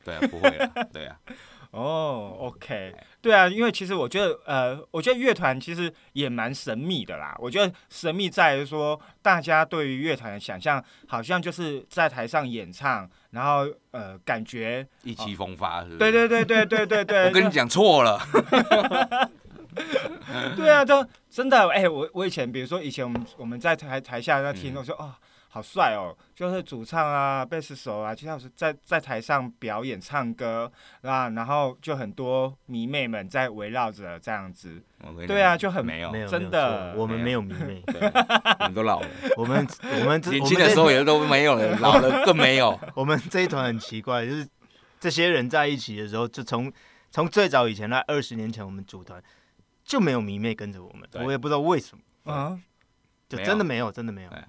[0.04, 1.16] 对啊，不会啊，对啊。
[1.74, 7.36] 哦，OK，对啊，因为其实我觉得，呃，我觉得乐团其实也蛮神秘的啦。
[7.40, 15.98] 我觉得神秘在于说，大家对于乐团的想象，好像就是在台上演唱，然后呃，感觉意气风发，是？
[15.98, 17.26] 对对对对对对对。
[17.26, 18.22] 我跟你讲错了。
[20.56, 25.12] 对啊，都真的哎、我我以前比如说以前我们我们在台台下在听，嗯我说哦。
[25.54, 26.18] 好帅哦！
[26.34, 30.72] 就是主唱啊、贝斯手啊，就像是在在台上表演唱歌
[31.04, 34.82] 啊，然后就很多迷妹们在围绕着这样子。
[35.28, 39.68] 对啊就很没有没有真的我们没没有迷妹，我们都老了， 我们
[40.02, 42.80] 我们 年轻的时候也都没有了， 老了更没有。
[42.96, 44.48] 我们这一团很奇怪，就是
[45.00, 46.74] 这些人在一起的时候，就从
[47.12, 49.22] 从最早以前那二十年前，我们组团
[49.86, 52.60] 就没有迷妹跟着我们，我也不知道为什么，啊，
[53.30, 54.40] 就真的没有，真的没有对。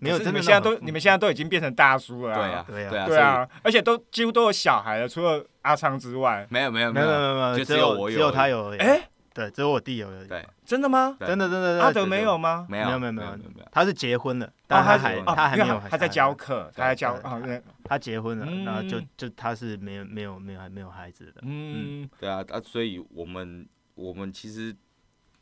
[0.00, 2.90] 没有真的现在都你们现在都已经变成大叔了、对啊，对啊。
[2.90, 6.46] 对啊，对啊，而且都几乎都有小孩了，除了阿昌之外。
[6.50, 7.06] 没有没有没有。
[7.06, 8.78] 没有没有，就只只有我有只有他有而已。
[8.78, 10.28] 哎、对，只有我弟有而已。
[10.28, 11.16] 对，真的吗？
[11.20, 12.66] 真的真的，阿德没有吗？
[12.68, 17.62] 没有没有没有没有没有，他是结婚了，哦，但他还他还没有他在教课，他在教对哦，对。
[17.84, 18.64] 他结婚了，嗯。
[18.64, 21.42] 然后就就他是没有没有没有还没有孩子的。
[21.42, 24.74] 嗯，对啊啊，所以我们我们其实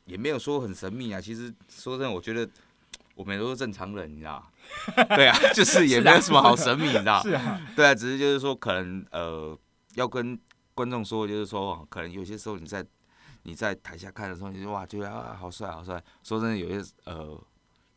[0.06, 1.20] 也没有说很神秘啊。
[1.20, 2.48] 其实说真的，我觉得
[3.14, 4.50] 我们都是正常人，你知道？
[5.16, 7.22] 对啊，就是也没有什么好神秘，你知道？
[7.22, 9.56] 是啊，对啊，只是就是说，可能呃，
[9.94, 10.38] 要跟
[10.74, 12.84] 观众说，就是说，可能有些时候你在
[13.42, 16.02] 你在台下看的时候，你就哇，觉得啊，好帅，好帅。
[16.22, 17.38] 说真的，有些呃，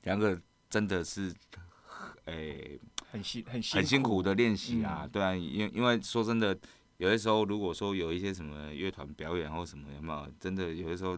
[0.04, 0.38] 两个
[0.70, 1.34] 真的是，
[2.26, 2.80] 诶、
[3.12, 6.58] 很辛很辛很辛苦的练习啊，嗯对啊，因因为说真的，
[6.98, 10.28] 有些时候如果说有一些什么乐团表演或什么，有没有？
[10.40, 11.18] 真的有些时候，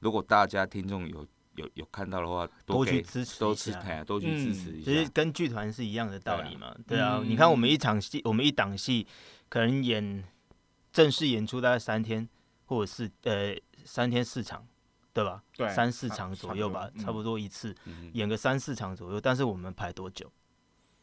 [0.00, 1.26] 如果大家听众有
[1.56, 5.10] 有有看到的话，多去支持多一下支哎，多去支持一下其实。
[5.12, 9.06] 跟剧团是一样的道理嘛，对啊，嗯你看我们一场戏，我们一档戏
[9.48, 10.24] 可能演
[10.92, 12.28] 正式演出大概三天，
[12.66, 14.66] 或者是呃三天四场，
[15.12, 15.42] 对吧？
[15.56, 19.20] 对三四场左右吧，差不多，一次，嗯演个三四场左右。
[19.20, 20.30] 但是我们排多久？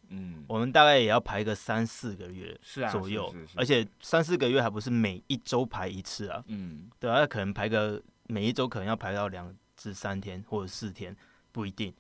[0.10, 11.16] 嗯，我们大概也要排个三四个月是啊，左右而且三四个月还不是每一周排一次啊，嗯，对啊，可能排个每一周可能要排到两至三天或者四天，
[11.54, 11.94] 不一定。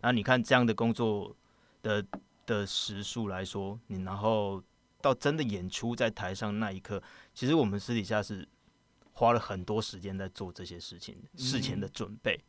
[0.00, 1.36] 然后你看这样的工作
[1.82, 2.04] 的
[2.46, 4.60] 的时数来说，你然后
[5.00, 7.02] 到真的演出在台上那一刻，
[7.34, 8.48] 其实我们私底下是
[9.12, 12.40] 花了很多时间在做这些事情，事前的准备，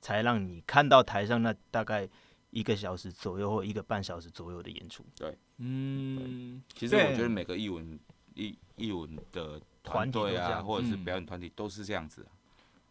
[0.00, 2.08] 才让你看到台上那大概
[2.50, 5.04] 一个小时左右或一个半小时左右的演出。
[5.16, 7.98] 对嗯，其实我觉得每个艺文
[8.34, 12.30] 艺艺文的团团体啊，或者是嗯表演团体都是这样子啊、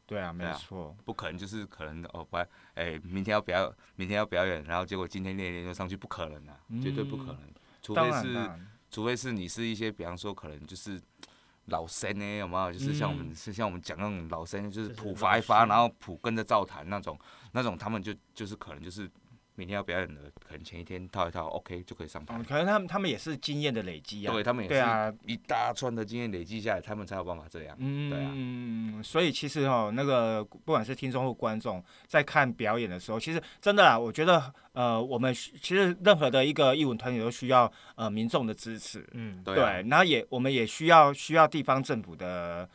[0.07, 0.95] 对啊，没错。
[1.05, 7.39] 不可能就是可能哦，不然哎，明天要表明天要表演，然后结果今天练一练就上去，不可能啊，绝对不可能。
[7.81, 8.49] 除非是
[8.89, 10.99] 除非是你是一些，比方说可能就是
[11.65, 12.71] 老生呢，有没有？
[12.71, 13.35] 就是像我们、嗯。
[13.35, 17.19] 是像我们讲那种老生，就是就是谱发一发，然后谱跟着照弹那种，
[17.51, 19.11] 那种他们就就是可能就是
[19.57, 22.35] 明天要表演的，可能前一天套一套，OK 就可以上台。
[22.35, 27.75] 哦，可能他们他们也是经验的累积啊，对他们也是对啊，一大串的经验累积下来，他们才有办法这样。
[27.79, 42.69] 嗯对啊嗯，所以其实哦，那个不管是听众或观众在看表演的时候，其实真的啊，我觉得呃，我们其实任何的一个艺文团体都需要呃民众的支持，嗯，对啊然后也我们也需要需要地方政府的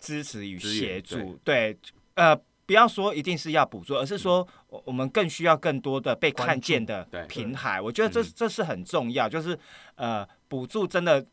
[0.00, 1.76] 支持与协助，对，
[2.14, 2.34] 呃。
[2.66, 7.80] 不要说一定是要补助，而是说我我们更需要更多的被看见的平台。
[7.80, 9.58] 我觉得这嗯这是很重要，就是
[9.96, 11.24] 呃，补助真的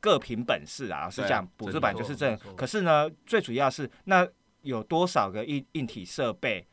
[0.00, 2.38] 各凭本事啊，是对啊讲补助版就是这样。
[2.56, 4.26] 可是呢，最主要是那
[4.62, 6.66] 有多少个硬硬体设备？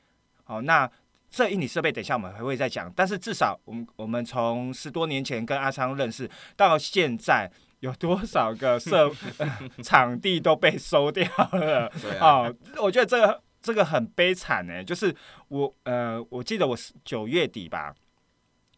[0.46, 0.90] 哦，那
[1.30, 2.92] 这硬体设备等一下我们还会再讲。
[2.96, 7.52] 但是至少我们我们从十多年前跟阿昌认识到现在。
[7.82, 11.88] 有多少个设、 呃场地都被收掉了？
[12.02, 15.14] 对啊，哦，我觉得这个这个很悲惨哎，就是
[15.50, 17.94] 我呃，我记得我是九月底吧，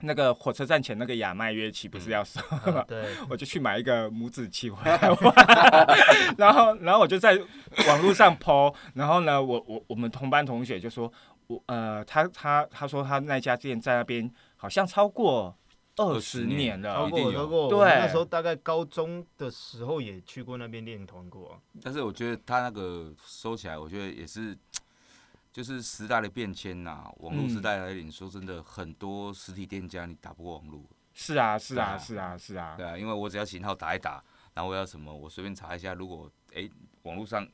[0.02, 2.40] 那个火车站前那个亚麦乐器不是要收，
[2.72, 5.36] 啊对，我就去买一个拇指器回来玩，
[6.38, 7.38] 然后然后我就在
[7.88, 11.12] 网络上 po，然后呢，我我我们同班同学就说，
[11.48, 15.56] 我呃，他他他说他那家店在那边好像超过
[15.98, 16.96] 二十年年了。
[16.96, 17.80] 超过超过，对。
[17.80, 21.52] 那时候大概高中的时候也去过那边练团过。
[21.52, 21.60] 啊。
[21.82, 24.58] 但是我觉得他那个收起来，我觉得也是，
[25.52, 28.12] 就是时代的变迁呐、网络时嗯代来临。
[28.12, 30.84] 说真的，很多实体店家你打不过网络，
[31.14, 34.24] 是啊是啊啊是啊是啊对，啊，因为我只要型号打一打，
[34.54, 36.70] 然后我要什么，我随便查一下，如果哎、
[37.04, 37.48] 网络上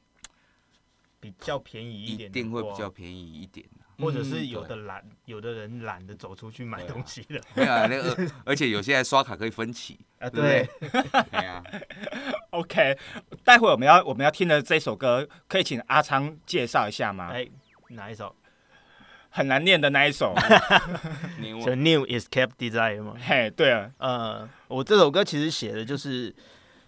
[1.20, 3.84] 比较便宜一一点一定会比较便宜一点、啊。
[3.98, 10.30] 或者是嗯有的懒，有的人懒得走出去买东西的没有、啊，那个而且有些还刷卡可以分期，啊。
[10.30, 11.24] 对不对？
[11.32, 11.64] 对啊
[12.50, 12.98] ，OK，
[13.46, 17.30] 待会我们要我们要听的这首歌，可以请阿昌介绍一下吗？
[17.32, 17.48] 哎，
[17.90, 18.36] 哪一首？
[19.30, 20.34] 很难念的那一首。
[21.40, 23.16] 你我就 New is kept Desire 吗？
[23.20, 26.34] 嘿，对啊，呃，我这首歌其实写的就是，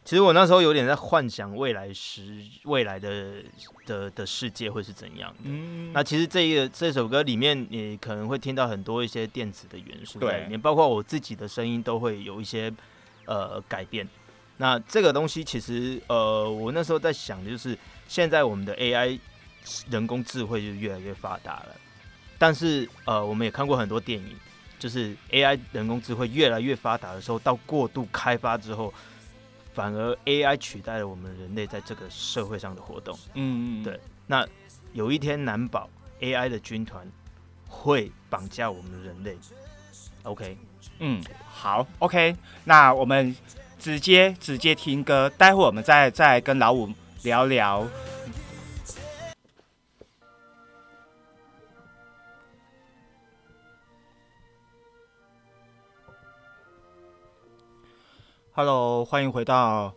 [0.06, 3.44] 其实我那时候有点在幻想未来时未来的
[3.86, 5.40] 的的世界会是怎样的。
[5.44, 12.72] 嗯，那其实这一个这首歌里面，你可能会听到很多一些电子的元素在里面，包括我自己的声音都会有一些
[13.26, 14.08] 呃改变。
[14.56, 17.78] 那这个东西其实呃，我那时候在想的就是，
[18.08, 19.20] 现在我们的 AI
[19.90, 21.76] 人工智慧就越来越发达了，
[22.38, 24.36] 但是呃，我们也看过很多电影，
[24.80, 28.94] 就是 AI 人工智慧越来越发达的时候，到过度开发之后。
[29.74, 33.16] 反而 AI 取代了我们人类在这个社会上的活动。
[33.36, 34.00] 嗯嗯，对。
[34.26, 34.44] 那
[34.94, 35.88] 有一天难保
[36.20, 37.08] AI 的军团
[37.70, 39.38] 会绑架我们的人类。
[40.24, 40.58] OK，
[40.98, 42.36] 嗯，好，OK。
[42.64, 43.38] 那我们
[43.78, 46.92] 直接直接听歌，待会我们再再跟老五
[47.22, 47.88] 聊聊。
[58.58, 59.94] Hello，欢迎回到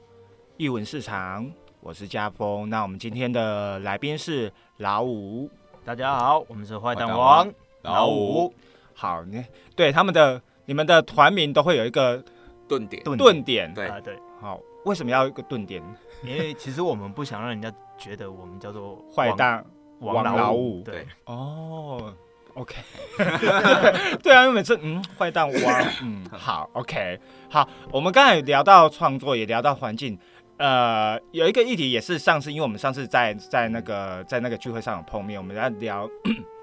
[0.58, 1.50] 译文市场，
[1.80, 2.68] 我是家峰。
[2.68, 5.48] 那我们今天的来宾是老五，
[5.82, 7.50] 大家好，我们是坏蛋王
[7.80, 8.52] 老五。
[8.92, 9.42] 好，你
[9.74, 12.22] 对他们的你们的团名都会有一个
[12.68, 14.18] 顿点，顿点，对对。
[14.42, 15.82] 好，为什么要一个顿点？
[16.22, 19.64] 因为其实我们不想让人家觉得我们叫做坏蛋
[20.00, 21.06] 王老五，对。
[21.24, 22.14] 哦。
[22.54, 22.76] OK，
[24.22, 30.18] 对啊，因为每次嗯，坏蛋王，嗯，好，OK，好，我们刚才聊到创作，也聊到环境，
[30.56, 36.08] 呃，有一个议题也是上次，因为我们上次在在那个在那个聚会上有碰面，我们在聊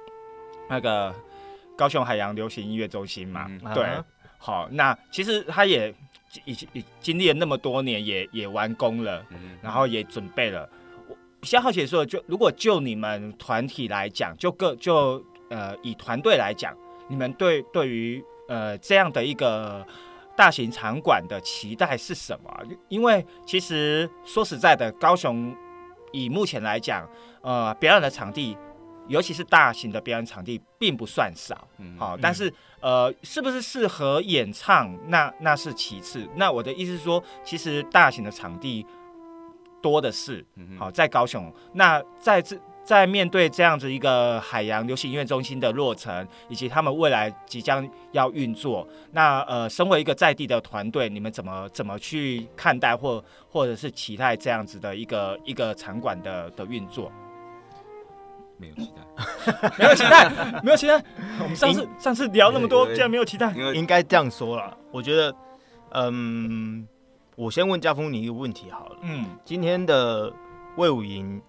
[0.69, 1.13] 那个
[1.77, 3.87] 高雄海洋流行音乐中心嘛，对，
[4.37, 5.93] 好，那其实他也
[6.43, 6.67] 已经
[6.99, 9.25] 经历了那么多年，也也完工了，
[9.61, 10.69] 然后也准备了。
[11.39, 15.23] 比较好奇说，就如果就你们团体来讲，就各就。
[15.49, 16.75] 呃，以团队来讲，
[17.07, 19.85] 你们对对于呃这样的一个
[20.35, 22.51] 大型场馆的期待是什么？
[22.89, 25.55] 因为其实说实在的，高雄
[26.11, 27.09] 以目前来讲，
[27.41, 28.57] 呃，表演的场地，
[29.07, 31.67] 尤其是大型的表演场地，并不算少。
[31.97, 34.95] 好，但是呃，是不是适合演唱？
[35.07, 36.27] 那那是其次。
[36.35, 38.85] 那我的意思是说，其实大型的场地
[39.81, 40.45] 多的是。
[40.77, 42.57] 好，在高雄，那在这。
[42.87, 57.11] 在面对这样子一个海洋流行音乐中心的落成，以及他们未来即将要运作，那呃，身为一个在地的团队，你们怎么怎么去看待或或者是期待这样子的一个一个场馆的的运作？
[58.57, 59.01] 没有期待，
[59.77, 61.03] 没有期待，没有期待。
[61.41, 63.51] 我们上次上次聊那么多，竟然没有期待。
[63.73, 65.35] 应该这样说了，我觉得，
[65.91, 66.87] 嗯，
[67.35, 68.95] 我先问家峰你一个问题好了。
[69.01, 70.31] 嗯，今天的
[70.77, 71.41] 魏武营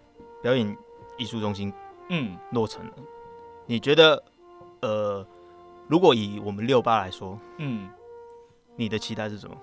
[0.42, 0.76] 表演。
[1.18, 1.72] 艺术中心，
[2.08, 2.92] 嗯，落成了。
[3.66, 4.22] 你觉得，
[4.80, 5.26] 呃，
[5.88, 7.88] 如果以我们六八来说，嗯，
[8.76, 9.54] 你的期待是什么？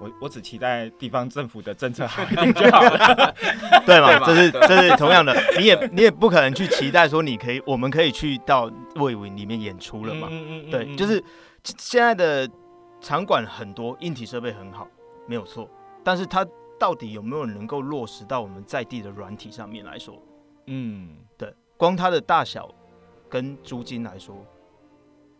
[0.00, 3.34] 我我只期待地方政府的政策好 一点就好了，
[3.86, 4.20] 对吗？
[4.26, 10.28] 这是这是同样的，你也你也不可能去期待说你可以，我们可以去到魏武里面演出了嘛？
[10.30, 11.22] 嗯嗯嗯，对，就是
[11.62, 12.48] 现在的
[13.00, 14.86] 场馆很多，硬体设备很好，
[15.26, 15.68] 没有错，
[16.04, 16.46] 但是它。
[16.78, 20.20] 到底有没有能够落实到我们在地的软体上面来说？
[20.66, 22.72] 嗯，对，光它的大小
[23.28, 24.36] 跟租金来说，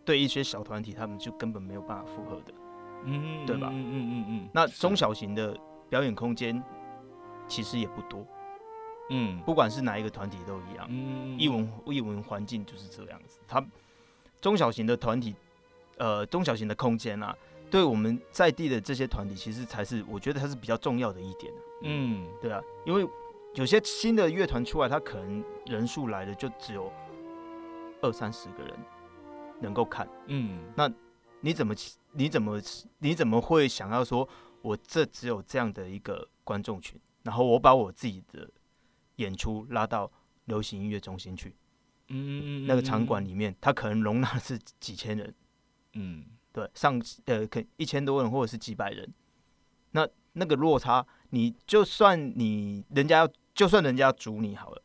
[0.04, 2.54] 对一些小团体他们就根本没有办法负荷的，
[3.04, 3.68] 嗯，对吧？
[3.72, 4.48] 嗯嗯嗯嗯。
[4.52, 5.56] 那中小型的
[5.88, 6.62] 表演空间
[7.48, 8.26] 其实也不多，
[9.10, 13.64] 嗯，不管是哪一个团体都一样，嗯，艺文艺文环境就是这样子，它
[14.40, 15.34] 中小型的团体，
[15.98, 17.36] 呃，中小型的空间啊。
[17.74, 21.52] 对我们在地的这些团体，其实才是我觉得它是比较重要的一点
[21.82, 23.04] 嗯，对啊，因为
[23.56, 26.92] 有些新的乐团出来，他可能人数来的就只有
[28.00, 28.72] 二三十个人
[29.60, 30.08] 能够看。
[30.28, 30.88] 嗯，那
[31.40, 31.74] 你怎么
[32.12, 32.62] 你怎么
[33.00, 34.28] 你怎么会想要说，
[34.62, 38.48] 我这只有这样的一个观众群，然后我把我自己的
[39.16, 40.08] 演出拉到
[40.44, 41.56] 流行音乐中心去？
[42.06, 45.34] 嗯，那个场馆里面，它可能容纳是几千人。
[45.94, 46.24] 嗯。
[46.54, 49.12] 对，上呃，可一千多人或者是几百人，
[49.90, 54.80] 那那个落差，你就算你人家要，就算人家要租你好了，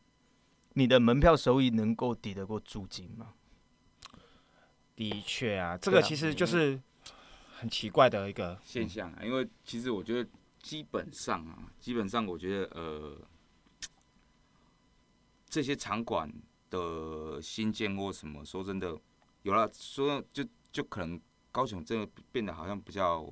[0.72, 3.34] 你的门票收益能够抵得过租金吗？
[4.96, 6.82] 的确啊，这个其实就是
[7.56, 9.22] 很奇怪的一个现象啊。
[9.22, 10.28] 因为其实我觉得，
[10.60, 13.16] 基本上啊，基本上我觉得呃，
[15.48, 16.28] 这些场馆
[16.68, 18.98] 的新建或什么，说真的，
[19.42, 21.20] 有了说就就可能。
[21.52, 23.26] 高雄真的变得好像比较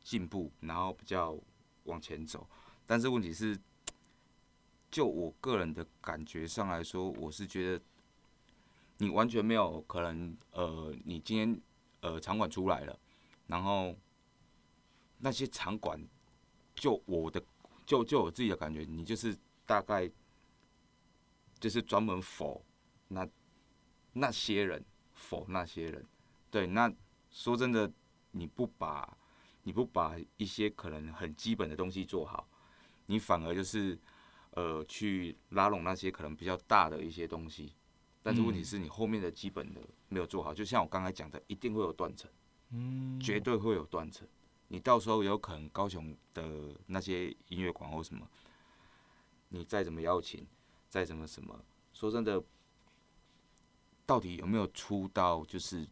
[0.00, 1.38] 进步，然后比较
[1.84, 2.48] 往前走，
[2.86, 3.58] 但是问题是，
[4.90, 7.84] 就我个人的感觉上来说，我是觉得
[8.98, 11.60] 你完全没有可能，呃，你今天
[12.00, 12.98] 呃场馆出来了，
[13.46, 13.94] 然后
[15.18, 16.00] 那些场馆
[16.74, 17.42] 就我的
[17.84, 19.36] 就就我自己的感觉，你就是
[19.66, 20.10] 大概
[21.58, 22.64] 就是专门否
[23.08, 23.28] 那
[24.12, 26.06] 那些人否那些人，
[26.50, 26.92] 对，那
[27.30, 27.90] 说真的，
[28.30, 29.16] 你不把
[29.62, 32.48] 你不把一些可能很基本的东西做好，
[33.06, 33.98] 你反而就是
[34.52, 37.74] 呃去拉拢那些可能比较大的一些东西，
[38.22, 42.30] 但是问题是你后面的基本的没有做好，就像我刚才讲的，一定会有断层，
[42.70, 44.26] 嗯，绝对会有断层。
[44.68, 48.28] 你到时候有可能高雄的那些音乐馆或什么，
[49.48, 50.46] 你再怎么邀请，
[50.88, 51.58] 再怎么什么，
[51.92, 52.42] 说真的，
[54.04, 55.86] 到底有没有出到就是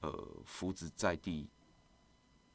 [0.00, 1.48] 呃扶植在地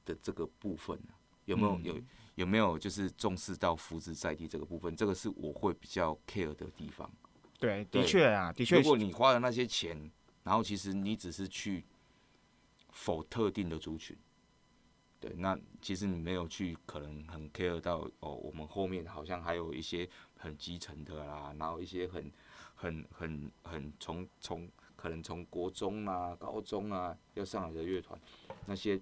[0.06, 1.14] 的这个部分呢？
[1.46, 2.02] 有没有有
[2.36, 4.96] 有没有就是重视到扶植在地这个部分？
[4.96, 7.12] 这个是我会比较 care 的地方。
[7.60, 8.78] 对，的确啊，的确。
[8.78, 10.12] 如果你花了那些钱，
[10.44, 11.84] 然后其实你只是去
[12.92, 14.18] 否特定的族群。
[15.20, 22.32] 对，那其实你没有去，可能很 care 到哦，我们后面好像还有一些很基层的啦，然后一些很、
[22.76, 24.70] 很、很、很从从
[25.04, 28.18] 可能从国中啊、高中啊要上来的乐团，
[28.66, 28.98] 那些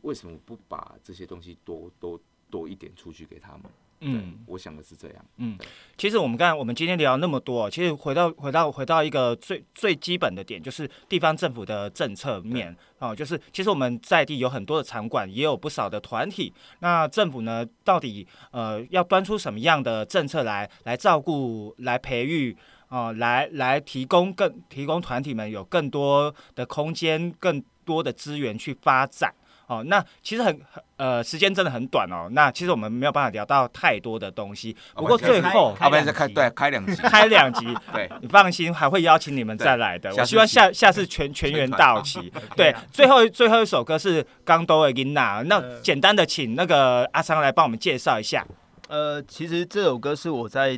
[0.00, 2.20] 为什么不把这些东西多多
[2.50, 3.62] 多一点出去给他们？
[4.00, 5.24] 嗯，我想的是这样。
[5.36, 5.56] 嗯，
[5.96, 16.52] 其实我们刚才我们今天聊那么多，其实回到回到回到一个最最基本的点，就是地方政府的政策面哦，就是其实我们在地有很多的场馆，也有不少的团体。
[16.80, 22.56] 那政府呢，到底呃要端出什么样的政策来来照顾、来培育
[22.90, 29.32] 哦，来来提供更提供团体们有更多的空间、更多的资源去发展。
[29.68, 32.28] 哦，那其实很很呃，时间真的很短哦。
[32.32, 34.76] 那其实我们没有办法聊到太多的东西。
[34.96, 37.72] 不过最后，要不然再开对开两集， 开两集。
[37.94, 40.12] 对，你放心，还会邀请你们再来的。
[40.16, 42.32] 我希望下下次全全员到 齐。
[42.56, 48.44] 对，最后最后一首歌是《刚多尔金娜》，那简单的请那个阿桑来帮我们介绍一下。
[48.88, 50.76] 呃，其实这首歌是我在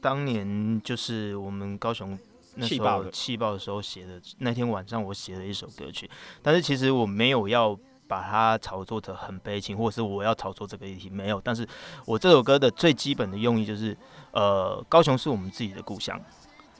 [0.00, 2.18] 当年就是我们高雄
[2.54, 6.10] 那时候气爆的时候写的，那天晚上我写了一首歌曲。
[6.42, 7.78] 但是其实我没有要。
[8.08, 11.68] 把它炒作的很悲情，或者是我要炒作这个议题没有，但是
[12.04, 13.98] 我这首歌的最基本的用意就是，
[14.30, 16.16] 呃，高雄是我们自己的故乡，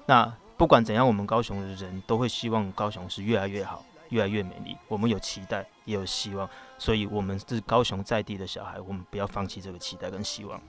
[0.07, 4.77] 那不管怎样，我们高雄的人都会希望高雄是越来越好，越来越美丽。
[4.87, 6.49] 我们有期待，也有希望，
[6.79, 10.63] 所以我们是高雄在地的小孩，我们不要放弃这个期待跟希望。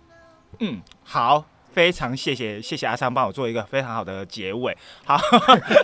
[0.57, 1.45] 嗯，好。
[1.77, 4.75] 非常谢谢谢谢阿昌帮我做一个非常好的结尾，
[5.05, 5.15] 好，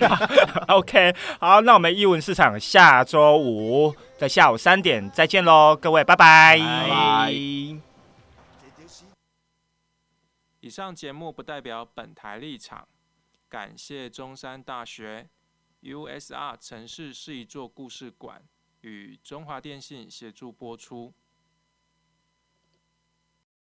[0.76, 6.58] OK，好，那我们艺文市场下周五的下午三点再见喽，各位拜拜。
[10.62, 12.88] 以上节目不代表本台立场，
[13.48, 15.30] 感谢中山大学
[15.84, 18.42] USR 城市是一座故事馆
[18.82, 21.14] 与中华电信协助播出。